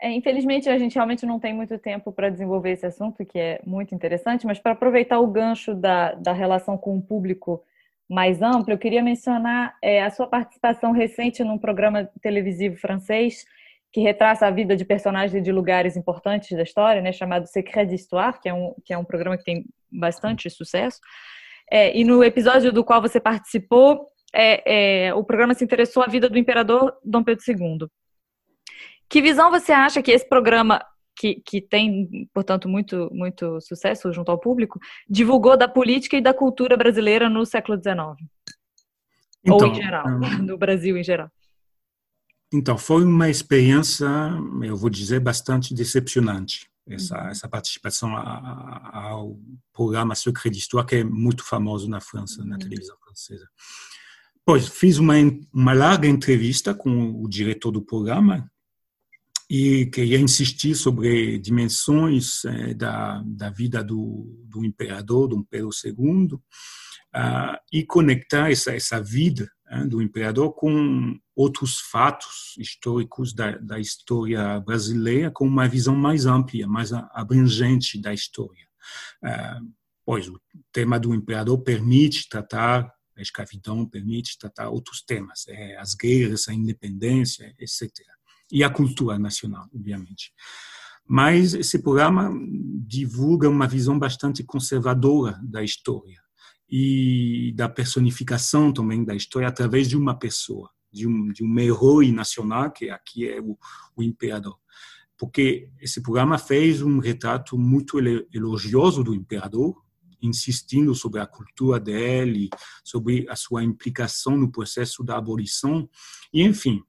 É, 0.00 0.12
infelizmente, 0.12 0.68
a 0.68 0.78
gente 0.78 0.94
realmente 0.94 1.26
não 1.26 1.40
tem 1.40 1.52
muito 1.52 1.76
tempo 1.78 2.12
para 2.12 2.30
desenvolver 2.30 2.70
esse 2.70 2.86
assunto, 2.86 3.26
que 3.26 3.38
é 3.38 3.60
muito 3.66 3.94
interessante, 3.94 4.46
mas 4.46 4.60
para 4.60 4.72
aproveitar 4.72 5.18
o 5.18 5.26
gancho 5.26 5.74
da, 5.74 6.14
da 6.14 6.32
relação 6.32 6.78
com 6.78 6.96
o 6.96 7.02
público 7.02 7.64
mais 8.08 8.40
amplo, 8.40 8.72
eu 8.72 8.78
queria 8.78 9.02
mencionar 9.02 9.76
é, 9.82 10.02
a 10.02 10.10
sua 10.10 10.28
participação 10.28 10.92
recente 10.92 11.42
num 11.42 11.58
programa 11.58 12.04
televisivo 12.22 12.76
francês 12.76 13.44
que 13.92 14.00
retrata 14.00 14.46
a 14.46 14.50
vida 14.50 14.76
de 14.76 14.84
personagens 14.84 15.42
de 15.42 15.52
lugares 15.52 15.96
importantes 15.96 16.56
da 16.56 16.62
história, 16.62 17.00
né, 17.00 17.12
chamado 17.12 17.46
Secret 17.46 17.86
d'Histoire, 17.86 18.38
que 18.40 18.48
é 18.48 18.54
um 18.54 18.74
que 18.84 18.92
é 18.92 18.98
um 18.98 19.04
programa 19.04 19.36
que 19.36 19.44
tem 19.44 19.64
bastante 19.90 20.50
sucesso. 20.50 21.00
É, 21.70 21.96
e 21.96 22.04
no 22.04 22.22
episódio 22.24 22.72
do 22.72 22.84
qual 22.84 23.00
você 23.00 23.20
participou, 23.20 24.08
é, 24.34 25.06
é, 25.06 25.14
o 25.14 25.24
programa 25.24 25.54
se 25.54 25.64
interessou 25.64 26.02
a 26.02 26.06
vida 26.06 26.28
do 26.28 26.38
imperador 26.38 26.94
Dom 27.04 27.22
Pedro 27.22 27.44
II. 27.46 27.88
Que 29.08 29.22
visão 29.22 29.50
você 29.50 29.72
acha 29.72 30.02
que 30.02 30.10
esse 30.10 30.28
programa, 30.28 30.84
que, 31.16 31.42
que 31.44 31.60
tem, 31.60 32.28
portanto, 32.32 32.68
muito, 32.68 33.08
muito 33.12 33.60
sucesso 33.60 34.12
junto 34.12 34.30
ao 34.30 34.38
público, 34.38 34.78
divulgou 35.08 35.56
da 35.56 35.66
política 35.66 36.16
e 36.16 36.20
da 36.20 36.34
cultura 36.34 36.76
brasileira 36.76 37.28
no 37.28 37.44
século 37.46 37.78
XIX? 37.78 37.98
Então, 39.42 39.56
Ou 39.56 39.66
em 39.66 39.74
geral, 39.74 40.06
um... 40.06 40.42
no 40.42 40.58
Brasil 40.58 40.96
em 40.96 41.04
geral? 41.04 41.30
Então, 42.52 42.78
foi 42.78 43.04
uma 43.04 43.28
experiência, 43.28 44.06
eu 44.62 44.76
vou 44.76 44.88
dizer, 44.88 45.20
bastante 45.20 45.74
decepcionante. 45.74 46.68
Essa, 46.88 47.22
uhum. 47.22 47.28
essa 47.28 47.48
participação 47.48 48.16
ao 48.16 49.38
programa 49.74 50.14
Secret 50.14 50.50
d'Histoire, 50.50 50.88
que 50.88 50.96
é 50.96 51.04
muito 51.04 51.44
famoso 51.44 51.88
na 51.88 52.00
França, 52.00 52.42
na 52.42 52.54
uhum. 52.54 52.58
televisão 52.58 52.96
francesa. 53.04 53.46
Pois, 54.44 54.66
fiz 54.66 54.96
uma, 54.96 55.12
uma 55.52 55.74
larga 55.74 56.08
entrevista 56.08 56.72
com 56.72 57.22
o 57.22 57.28
diretor 57.28 57.70
do 57.70 57.82
programa 57.82 58.50
e 59.50 59.86
queria 59.86 60.18
insistir 60.18 60.74
sobre 60.74 61.38
dimensões 61.38 62.44
eh, 62.46 62.72
da, 62.74 63.22
da 63.26 63.50
vida 63.50 63.84
do, 63.84 64.26
do 64.46 64.64
imperador, 64.64 65.28
Dom 65.28 65.42
Pedro 65.42 65.70
II, 65.84 66.34
uh, 66.34 67.56
e 67.72 67.84
conectar 67.84 68.50
essa, 68.50 68.74
essa 68.74 69.02
vida 69.02 69.50
né, 69.70 69.86
do 69.86 70.02
imperador 70.02 70.52
com 70.54 71.18
outros 71.38 71.78
fatos 71.78 72.56
históricos 72.58 73.32
da, 73.32 73.52
da 73.58 73.78
história 73.78 74.58
brasileira, 74.58 75.30
com 75.30 75.46
uma 75.46 75.68
visão 75.68 75.94
mais 75.94 76.26
ampla, 76.26 76.66
mais 76.66 76.92
abrangente 76.92 77.96
da 78.00 78.12
história. 78.12 78.66
Uh, 79.22 79.72
pois 80.04 80.26
o 80.26 80.40
tema 80.72 80.98
do 80.98 81.14
imperador 81.14 81.62
permite 81.62 82.28
tratar 82.28 82.92
a 83.16 83.22
escravidão, 83.22 83.86
permite 83.86 84.36
tratar 84.36 84.68
outros 84.68 85.00
temas, 85.00 85.44
é, 85.46 85.76
as 85.76 85.94
guerras, 85.94 86.48
a 86.48 86.54
independência, 86.54 87.54
etc. 87.60 87.88
E 88.50 88.64
a 88.64 88.70
cultura 88.70 89.16
nacional, 89.16 89.68
obviamente. 89.72 90.32
Mas 91.06 91.54
esse 91.54 91.78
programa 91.78 92.32
divulga 92.84 93.48
uma 93.48 93.68
visão 93.68 93.96
bastante 93.96 94.42
conservadora 94.42 95.38
da 95.42 95.62
história 95.62 96.20
e 96.68 97.52
da 97.54 97.68
personificação 97.68 98.72
também 98.72 99.04
da 99.04 99.14
história 99.14 99.46
através 99.46 99.88
de 99.88 99.96
uma 99.96 100.18
pessoa, 100.18 100.68
de 100.92 101.06
um, 101.06 101.32
de 101.32 101.44
um 101.44 101.58
herói 101.58 102.12
nacional, 102.12 102.70
que 102.70 102.90
aqui 102.90 103.28
é 103.28 103.40
o, 103.40 103.58
o 103.96 104.02
imperador. 104.02 104.58
Porque 105.16 105.68
esse 105.80 106.00
programa 106.00 106.38
fez 106.38 106.80
um 106.80 106.98
retrato 106.98 107.58
muito 107.58 107.98
elogioso 108.32 109.02
do 109.02 109.14
imperador, 109.14 109.82
insistindo 110.20 110.94
sobre 110.94 111.20
a 111.20 111.26
cultura 111.26 111.78
dele, 111.78 112.48
sobre 112.84 113.26
a 113.28 113.36
sua 113.36 113.62
implicação 113.62 114.36
no 114.36 114.50
processo 114.50 115.02
da 115.04 115.16
abolição, 115.16 115.88
e 116.32 116.42
enfim, 116.42 116.82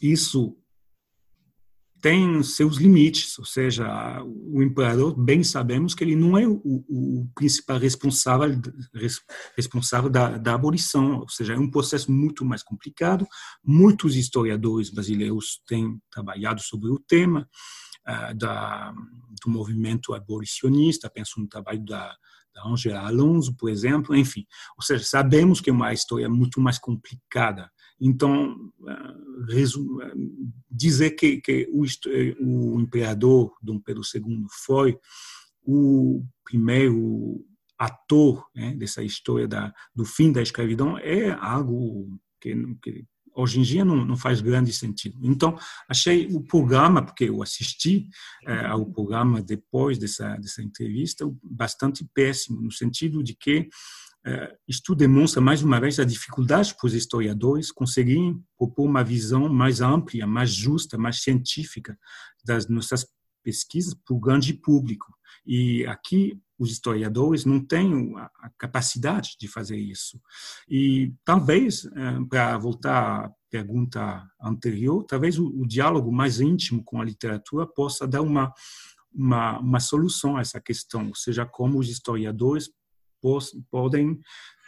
isso 0.00 0.56
tem 2.00 2.42
seus 2.42 2.76
limites, 2.76 3.38
ou 3.38 3.44
seja, 3.44 4.22
o 4.24 4.62
imperador, 4.62 5.18
bem 5.18 5.42
sabemos 5.42 5.94
que 5.94 6.04
ele 6.04 6.14
não 6.14 6.38
é 6.38 6.46
o, 6.46 6.60
o 6.64 7.28
principal 7.34 7.78
responsável, 7.78 8.60
responsável 9.56 10.08
da, 10.08 10.38
da, 10.38 10.54
abolição, 10.54 11.20
ou 11.20 11.28
seja, 11.28 11.54
é 11.54 11.58
um 11.58 11.70
processo 11.70 12.10
muito 12.10 12.44
mais 12.44 12.62
complicado. 12.62 13.26
Muitos 13.64 14.16
historiadores 14.16 14.90
brasileiros 14.90 15.60
têm 15.66 16.00
trabalhado 16.10 16.62
sobre 16.62 16.88
o 16.88 16.98
tema 16.98 17.48
uh, 18.08 18.34
da, 18.34 18.92
do 19.44 19.50
movimento 19.50 20.14
abolicionista, 20.14 21.10
penso 21.10 21.40
no 21.40 21.48
trabalho 21.48 21.84
da, 21.84 22.14
da 22.54 22.64
Angela 22.64 23.06
Alonso, 23.06 23.54
por 23.56 23.70
exemplo, 23.70 24.14
enfim, 24.14 24.46
ou 24.76 24.84
seja, 24.84 25.04
sabemos 25.04 25.60
que 25.60 25.70
é 25.70 25.72
uma 25.72 25.92
história 25.92 26.28
muito 26.28 26.60
mais 26.60 26.78
complicada 26.78 27.70
então, 28.00 28.72
ah, 28.86 29.14
dizer 30.70 31.10
que, 31.12 31.40
que 31.40 31.68
o, 31.72 31.84
o 32.40 32.80
imperador 32.80 33.56
Dom 33.62 33.78
Pedro 33.80 34.02
II 34.02 34.46
foi 34.64 34.98
o 35.64 36.24
primeiro 36.44 37.44
ator 37.78 38.44
né, 38.54 38.74
dessa 38.74 39.02
história 39.02 39.46
da, 39.46 39.72
do 39.94 40.04
fim 40.04 40.32
da 40.32 40.42
escravidão 40.42 40.98
é 40.98 41.30
algo 41.30 42.18
que, 42.40 42.54
que 42.82 43.04
hoje 43.34 43.60
em 43.60 43.62
dia 43.62 43.84
não, 43.84 44.04
não, 44.04 44.16
faz 44.16 44.40
grande 44.40 44.72
sentido. 44.72 45.16
Então, 45.22 45.56
achei 45.88 46.26
o 46.34 46.40
programa, 46.40 47.04
porque 47.04 47.24
eu 47.24 47.40
assisti 47.40 48.08
ao 48.68 48.84
programa 48.84 49.40
depois 49.40 49.96
dessa, 49.96 50.36
dessa 50.36 50.60
entrevista, 50.60 51.24
bastante 51.42 52.04
péssimo, 52.12 52.60
no 52.60 52.72
sentido 52.72 53.22
de 53.22 53.34
que 53.34 53.68
isto 54.66 54.94
demonstra 54.94 55.40
mais 55.40 55.62
uma 55.62 55.80
vez 55.80 55.98
a 55.98 56.04
dificuldade 56.04 56.74
para 56.74 56.86
os 56.86 56.94
historiadores 56.94 57.70
conseguirem 57.70 58.42
propor 58.56 58.84
uma 58.84 59.04
visão 59.04 59.48
mais 59.48 59.80
ampla, 59.80 60.26
mais 60.26 60.50
justa, 60.50 60.98
mais 60.98 61.22
científica 61.22 61.98
das 62.44 62.68
nossas 62.68 63.06
pesquisas 63.42 63.94
para 63.94 64.14
o 64.14 64.20
grande 64.20 64.52
público. 64.52 65.06
E 65.46 65.86
aqui 65.86 66.38
os 66.58 66.70
historiadores 66.70 67.44
não 67.44 67.64
têm 67.64 68.14
a 68.16 68.50
capacidade 68.58 69.36
de 69.40 69.46
fazer 69.46 69.76
isso. 69.76 70.20
E 70.68 71.14
talvez, 71.24 71.84
é, 71.86 72.18
para 72.28 72.58
voltar 72.58 73.26
à 73.26 73.32
pergunta 73.48 74.28
anterior, 74.42 75.04
talvez 75.04 75.38
o, 75.38 75.64
diálogo 75.66 76.12
mais 76.12 76.40
íntimo 76.40 76.82
com 76.82 77.00
a 77.00 77.04
literatura 77.04 77.66
possa 77.66 78.06
dar 78.06 78.22
uma 78.22 78.52
uma, 79.10 79.58
uma 79.58 79.80
solução 79.80 80.36
a 80.36 80.42
essa 80.42 80.60
questão, 80.60 81.08
ou 81.08 81.14
seja, 81.14 81.44
como 81.44 81.78
os 81.78 81.88
historiadores 81.88 82.70
podem 83.70 84.18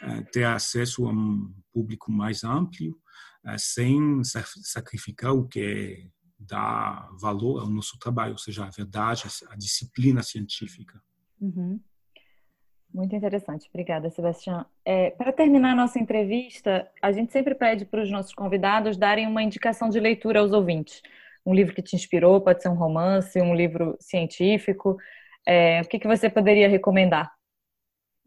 eh, 0.01 0.21
ter 0.31 0.43
acesso 0.43 1.07
a 1.07 1.11
um 1.11 1.53
público 1.73 2.11
mais 2.11 2.43
amplo, 2.43 2.97
eh, 3.45 3.57
sem 3.57 4.23
sacrificar 4.23 5.33
o 5.33 5.47
que 5.47 6.09
dá 6.39 7.07
valor 7.19 7.61
ao 7.61 7.69
nosso 7.69 7.97
trabalho, 7.99 8.33
ou 8.33 8.37
seja, 8.37 8.65
a 8.65 8.69
verdade, 8.69 9.23
a 9.49 9.55
disciplina 9.55 10.23
científica. 10.23 11.01
Uhum. 11.39 11.79
Muito 12.93 13.15
interessante, 13.15 13.69
obrigada, 13.69 14.09
Sebastião. 14.09 14.65
É, 14.83 15.11
para 15.11 15.31
terminar 15.31 15.71
a 15.71 15.75
nossa 15.75 15.97
entrevista, 15.97 16.89
a 17.01 17.11
gente 17.11 17.31
sempre 17.31 17.55
pede 17.55 17.85
para 17.85 18.01
os 18.01 18.11
nossos 18.11 18.33
convidados 18.33 18.97
darem 18.97 19.27
uma 19.27 19.41
indicação 19.41 19.89
de 19.89 19.99
leitura 19.99 20.41
aos 20.41 20.51
ouvintes. 20.51 21.01
Um 21.45 21.53
livro 21.53 21.73
que 21.73 21.81
te 21.81 21.95
inspirou, 21.95 22.41
pode 22.41 22.61
ser 22.61 22.69
um 22.69 22.75
romance, 22.75 23.41
um 23.41 23.55
livro 23.55 23.95
científico. 23.99 24.97
É, 25.47 25.81
o 25.81 25.87
que, 25.87 25.99
que 25.99 26.07
você 26.07 26.29
poderia 26.29 26.67
recomendar? 26.67 27.31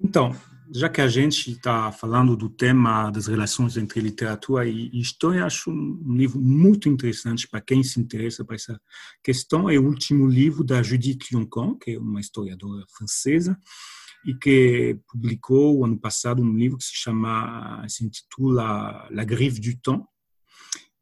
Então, 0.01 0.35
já 0.73 0.89
que 0.89 1.01
a 1.01 1.09
gente 1.09 1.53
está 1.53 1.93
falando 1.93 2.37
do 2.37 2.49
tema 2.49 3.11
das 3.11 3.27
relações 3.27 3.77
entre 3.77 4.01
literatura 4.01 4.67
e 4.67 4.91
história, 4.99 5.45
acho 5.45 5.71
um 5.71 6.15
livro 6.15 6.41
muito 6.41 6.89
interessante 6.89 7.47
para 7.49 7.61
quem 7.61 7.83
se 7.83 8.01
interessa 8.01 8.45
por 8.45 8.55
essa 8.55 8.81
questão. 9.23 9.69
É 9.69 9.79
o 9.79 9.87
último 9.87 10.27
livro 10.27 10.65
da 10.65 10.83
Judith 10.83 11.33
Yoncan, 11.33 11.77
que 11.79 11.93
é 11.93 11.99
uma 11.99 12.21
historiadora 12.21 12.85
francesa, 12.97 13.59
e 14.25 14.35
que 14.35 14.99
publicou 15.07 15.85
ano 15.85 15.99
passado 15.99 16.43
um 16.43 16.57
livro 16.57 16.79
que 16.79 16.85
se 16.85 16.95
chama, 16.95 17.85
se 17.89 18.05
intitula 18.05 19.07
La 19.11 19.25
Griffe 19.25 19.61
du 19.61 19.77
Temps, 19.81 20.07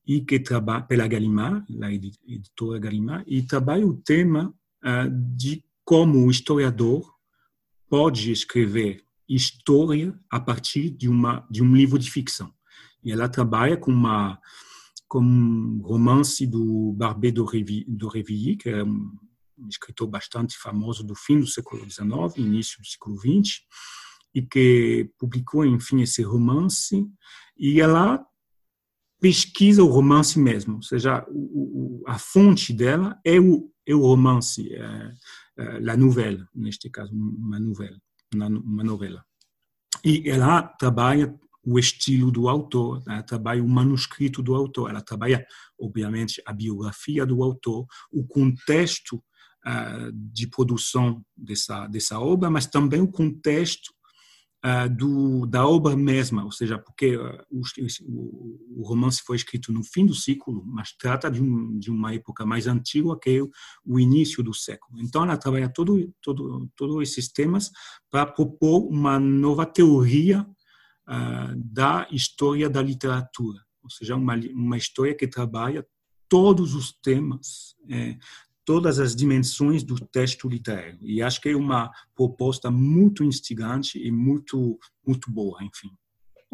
e 0.04 0.20
que 0.20 0.40
trabalha 0.40 0.82
pela 0.82 1.06
Gallimard, 1.06 1.64
a 1.80 1.92
editora 1.92 2.80
Gallimard, 2.80 3.24
e 3.28 3.42
trabalha 3.42 3.86
o 3.86 3.94
tema 3.94 4.52
uh, 4.84 5.36
de 5.36 5.64
como 5.84 6.26
o 6.26 6.30
historiador 6.30 7.11
pode 7.92 8.32
escrever 8.32 9.04
história 9.28 10.18
a 10.30 10.40
partir 10.40 10.88
de 10.88 11.10
uma 11.10 11.46
de 11.50 11.62
um 11.62 11.76
livro 11.76 11.98
de 11.98 12.10
ficção. 12.10 12.50
E 13.04 13.12
ela 13.12 13.28
trabalha 13.28 13.76
com 13.76 13.92
uma 13.92 14.40
com 15.06 15.20
um 15.20 15.78
romance 15.82 16.46
do 16.46 16.94
Barbé 16.96 17.30
d'Aurevilly, 17.30 18.56
que 18.56 18.70
é 18.70 18.82
um 18.82 19.68
escritor 19.68 20.08
bastante 20.08 20.56
famoso 20.56 21.04
do 21.04 21.14
fim 21.14 21.38
do 21.38 21.46
século 21.46 21.84
XIX, 21.84 22.38
início 22.38 22.80
do 22.80 22.86
século 22.86 23.18
XX, 23.18 23.60
e 24.34 24.40
que 24.40 25.10
publicou, 25.18 25.66
enfim, 25.66 26.00
esse 26.00 26.22
romance. 26.22 27.06
E 27.58 27.78
ela 27.78 28.24
pesquisa 29.20 29.84
o 29.84 29.88
romance 29.88 30.38
mesmo, 30.38 30.76
ou 30.76 30.82
seja, 30.82 31.26
a 32.06 32.18
fonte 32.18 32.72
dela 32.72 33.20
é 33.22 33.38
o, 33.38 33.70
é 33.86 33.94
o 33.94 34.00
romance. 34.00 34.72
É, 34.72 35.12
la 35.80 35.96
novela, 35.96 36.48
neste 36.54 36.90
caso, 36.90 37.12
uma 37.14 37.58
novela, 37.58 37.98
uma 38.34 38.84
novela. 38.84 39.24
E 40.04 40.28
ela 40.28 40.62
trabalha 40.62 41.34
o 41.64 41.78
estilo 41.78 42.30
do 42.30 42.48
autor, 42.48 43.02
ela 43.06 43.22
trabalha 43.22 43.62
o 43.62 43.68
manuscrito 43.68 44.42
do 44.42 44.54
autor, 44.54 44.90
ela 44.90 45.00
trabalha, 45.00 45.46
obviamente, 45.78 46.42
a 46.44 46.52
biografia 46.52 47.24
do 47.24 47.42
autor, 47.42 47.86
o 48.10 48.26
contexto 48.26 49.16
uh, 49.16 50.12
de 50.12 50.48
produção 50.48 51.24
dessa, 51.36 51.86
dessa 51.86 52.18
obra, 52.18 52.50
mas 52.50 52.66
também 52.66 53.00
o 53.00 53.10
contexto 53.10 53.92
uh, 54.64 54.88
do, 54.88 55.46
da 55.46 55.66
obra 55.66 55.96
mesma, 55.96 56.44
ou 56.44 56.52
seja, 56.52 56.78
porque 56.78 57.16
uh, 57.16 57.44
o, 57.50 58.80
o, 58.80 58.82
romance 58.82 59.22
foi 59.24 59.36
escrito 59.36 59.72
no 59.72 59.82
fim 59.82 60.06
do 60.06 60.14
século, 60.14 60.62
mas 60.64 60.92
trata 60.92 61.30
de, 61.30 61.42
um, 61.42 61.78
de 61.78 61.90
uma 61.90 62.14
época 62.14 62.46
mais 62.46 62.66
antiga 62.66 63.18
que 63.18 63.42
o, 63.84 63.98
início 63.98 64.42
do 64.42 64.54
século. 64.54 65.00
Então, 65.00 65.24
ela 65.24 65.36
trabalha 65.36 65.68
todo, 65.68 66.12
todo, 66.22 66.70
todos 66.76 67.02
esses 67.02 67.28
temas 67.30 67.70
para 68.10 68.26
propor 68.26 68.86
uma 68.86 69.18
nova 69.18 69.66
teoria 69.66 70.42
uh, 70.42 71.54
da 71.56 72.06
história 72.10 72.70
da 72.70 72.82
literatura, 72.82 73.60
ou 73.82 73.90
seja, 73.90 74.14
uma, 74.14 74.34
uma 74.54 74.76
história 74.76 75.14
que 75.14 75.26
trabalha 75.26 75.86
todos 76.28 76.74
os 76.74 76.92
temas, 76.92 77.76
é, 77.90 78.16
todas 78.64 78.98
as 78.98 79.14
dimensões 79.14 79.82
do 79.82 79.94
texto 80.06 80.48
literário. 80.48 80.98
E 81.00 81.22
acho 81.22 81.40
que 81.40 81.48
é 81.48 81.56
uma 81.56 81.90
proposta 82.14 82.70
muito 82.70 83.24
instigante 83.24 83.98
e 83.98 84.10
muito, 84.10 84.78
muito 85.06 85.30
boa, 85.30 85.62
enfim. 85.62 85.90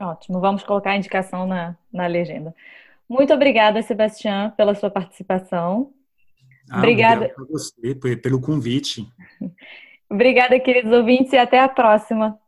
Ótimo, 0.01 0.41
vamos 0.41 0.63
colocar 0.63 0.93
a 0.93 0.97
indicação 0.97 1.47
na, 1.47 1.77
na 1.93 2.07
legenda. 2.07 2.55
Muito 3.09 3.33
obrigada, 3.33 3.83
Sebastião, 3.83 4.51
pela 4.53 4.75
sua 4.75 4.91
participação. 4.91 5.93
Ah, 6.71 6.79
obrigada 6.79 7.35
a 7.37 7.45
você 7.45 7.95
pelo 7.95 8.41
convite. 8.41 9.11
obrigada, 10.09 10.61
queridos 10.61 10.93
ouvintes, 10.93 11.33
e 11.33 11.39
até 11.39 11.61
a 11.61 11.69
próxima. 11.69 12.39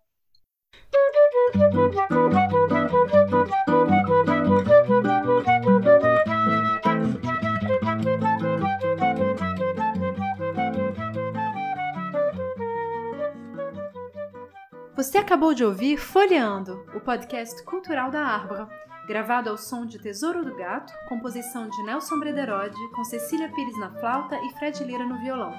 Você 15.00 15.16
acabou 15.16 15.54
de 15.54 15.64
ouvir 15.64 15.96
Folheando, 15.96 16.84
o 16.94 17.00
podcast 17.00 17.64
cultural 17.64 18.10
da 18.10 18.20
Árvore, 18.20 18.66
gravado 19.06 19.48
ao 19.48 19.56
som 19.56 19.86
de 19.86 19.98
Tesouro 19.98 20.44
do 20.44 20.54
Gato, 20.54 20.92
composição 21.08 21.70
de 21.70 21.82
Nelson 21.84 22.18
Brederode, 22.18 22.76
com 22.94 23.02
Cecília 23.02 23.48
Pires 23.48 23.78
na 23.78 23.90
flauta 23.92 24.36
e 24.36 24.50
Fred 24.58 24.84
Lira 24.84 25.06
no 25.06 25.18
violão. 25.18 25.54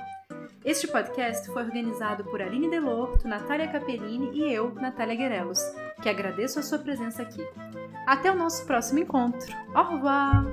Este 0.63 0.87
podcast 0.87 1.47
foi 1.47 1.63
organizado 1.63 2.23
por 2.25 2.39
Aline 2.39 2.69
Delorto, 2.69 3.27
Natália 3.27 3.67
Capellini 3.67 4.29
e 4.31 4.53
eu, 4.53 4.75
Natália 4.75 5.15
Guerelos, 5.15 5.59
que 6.03 6.07
agradeço 6.07 6.59
a 6.59 6.63
sua 6.63 6.77
presença 6.77 7.23
aqui. 7.23 7.43
Até 8.05 8.31
o 8.31 8.35
nosso 8.35 8.63
próximo 8.67 8.99
encontro. 8.99 9.51
Au 9.73 9.85
revoir! 9.85 10.45